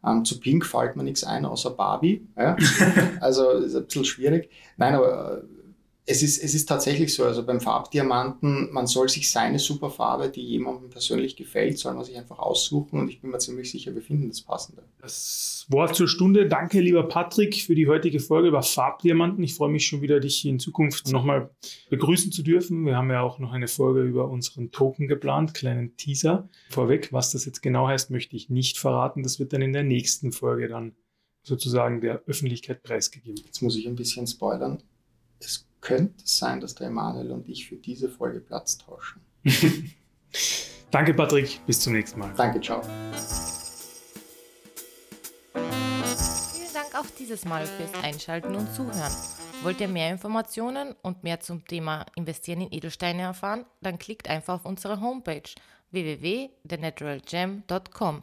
Ähm, 0.06 0.24
zu 0.24 0.38
Pink 0.38 0.64
fällt 0.64 0.94
mir 0.94 1.02
nichts 1.02 1.24
ein, 1.24 1.44
außer 1.44 1.70
Barbie. 1.70 2.24
Also 3.20 3.50
ist 3.50 3.74
ein 3.74 3.86
bisschen 3.86 4.04
schwierig. 4.04 4.50
Nein, 4.76 4.94
aber 4.94 5.42
es 6.06 6.22
ist, 6.22 6.42
es 6.42 6.54
ist 6.54 6.66
tatsächlich 6.66 7.14
so, 7.14 7.24
also 7.24 7.46
beim 7.46 7.60
Farbdiamanten, 7.60 8.70
man 8.72 8.86
soll 8.86 9.08
sich 9.08 9.30
seine 9.30 9.58
Superfarbe, 9.58 10.28
die 10.28 10.42
jemandem 10.42 10.90
persönlich 10.90 11.34
gefällt, 11.34 11.78
soll 11.78 11.94
man 11.94 12.04
sich 12.04 12.16
einfach 12.18 12.38
aussuchen 12.38 13.00
und 13.00 13.08
ich 13.08 13.22
bin 13.22 13.30
mir 13.30 13.38
ziemlich 13.38 13.70
sicher, 13.70 13.94
wir 13.94 14.02
finden 14.02 14.28
das 14.28 14.42
Passende. 14.42 14.82
Das 15.00 15.64
Wort 15.70 15.96
zur 15.96 16.06
Stunde. 16.06 16.46
Danke, 16.46 16.80
lieber 16.80 17.04
Patrick, 17.08 17.54
für 17.56 17.74
die 17.74 17.88
heutige 17.88 18.20
Folge 18.20 18.48
über 18.48 18.62
Farbdiamanten. 18.62 19.42
Ich 19.42 19.54
freue 19.54 19.70
mich 19.70 19.86
schon 19.86 20.02
wieder, 20.02 20.20
dich 20.20 20.44
in 20.44 20.58
Zukunft 20.58 21.10
nochmal 21.10 21.48
begrüßen 21.88 22.32
zu 22.32 22.42
dürfen. 22.42 22.84
Wir 22.84 22.96
haben 22.96 23.10
ja 23.10 23.22
auch 23.22 23.38
noch 23.38 23.52
eine 23.52 23.68
Folge 23.68 24.02
über 24.02 24.28
unseren 24.28 24.72
Token 24.72 25.08
geplant, 25.08 25.54
kleinen 25.54 25.96
Teaser. 25.96 26.50
Vorweg, 26.68 27.14
was 27.14 27.30
das 27.30 27.46
jetzt 27.46 27.62
genau 27.62 27.88
heißt, 27.88 28.10
möchte 28.10 28.36
ich 28.36 28.50
nicht 28.50 28.78
verraten. 28.78 29.22
Das 29.22 29.38
wird 29.38 29.54
dann 29.54 29.62
in 29.62 29.72
der 29.72 29.84
nächsten 29.84 30.32
Folge 30.32 30.68
dann 30.68 30.94
sozusagen 31.42 32.02
der 32.02 32.22
Öffentlichkeit 32.26 32.82
preisgegeben. 32.82 33.42
Jetzt 33.46 33.62
muss 33.62 33.76
ich 33.76 33.86
ein 33.86 33.96
bisschen 33.96 34.26
spoilern. 34.26 34.82
Es 35.40 35.66
könnte 35.84 36.24
es 36.24 36.38
sein, 36.38 36.60
dass 36.60 36.74
der 36.74 36.88
Emanuel 36.88 37.30
und 37.30 37.48
ich 37.48 37.68
für 37.68 37.76
diese 37.76 38.08
Folge 38.08 38.40
Platz 38.40 38.76
tauschen. 38.78 39.22
Danke, 40.90 41.14
Patrick. 41.14 41.64
Bis 41.66 41.78
zum 41.80 41.92
nächsten 41.92 42.18
Mal. 42.18 42.32
Danke, 42.36 42.60
ciao. 42.60 42.82
Vielen 45.52 46.72
Dank 46.72 46.98
auch 46.98 47.06
dieses 47.18 47.44
Mal 47.44 47.66
fürs 47.66 47.92
Einschalten 48.02 48.56
und 48.56 48.74
Zuhören. 48.74 49.12
Wollt 49.62 49.80
ihr 49.80 49.86
mehr 49.88 50.10
Informationen 50.10 50.94
und 51.02 51.22
mehr 51.22 51.38
zum 51.40 51.66
Thema 51.66 52.06
Investieren 52.16 52.62
in 52.62 52.72
Edelsteine 52.72 53.22
erfahren? 53.22 53.64
Dann 53.80 53.98
klickt 53.98 54.28
einfach 54.28 54.54
auf 54.54 54.64
unsere 54.64 55.00
Homepage 55.00 55.42
www.thenaturalgem.com. 55.90 58.22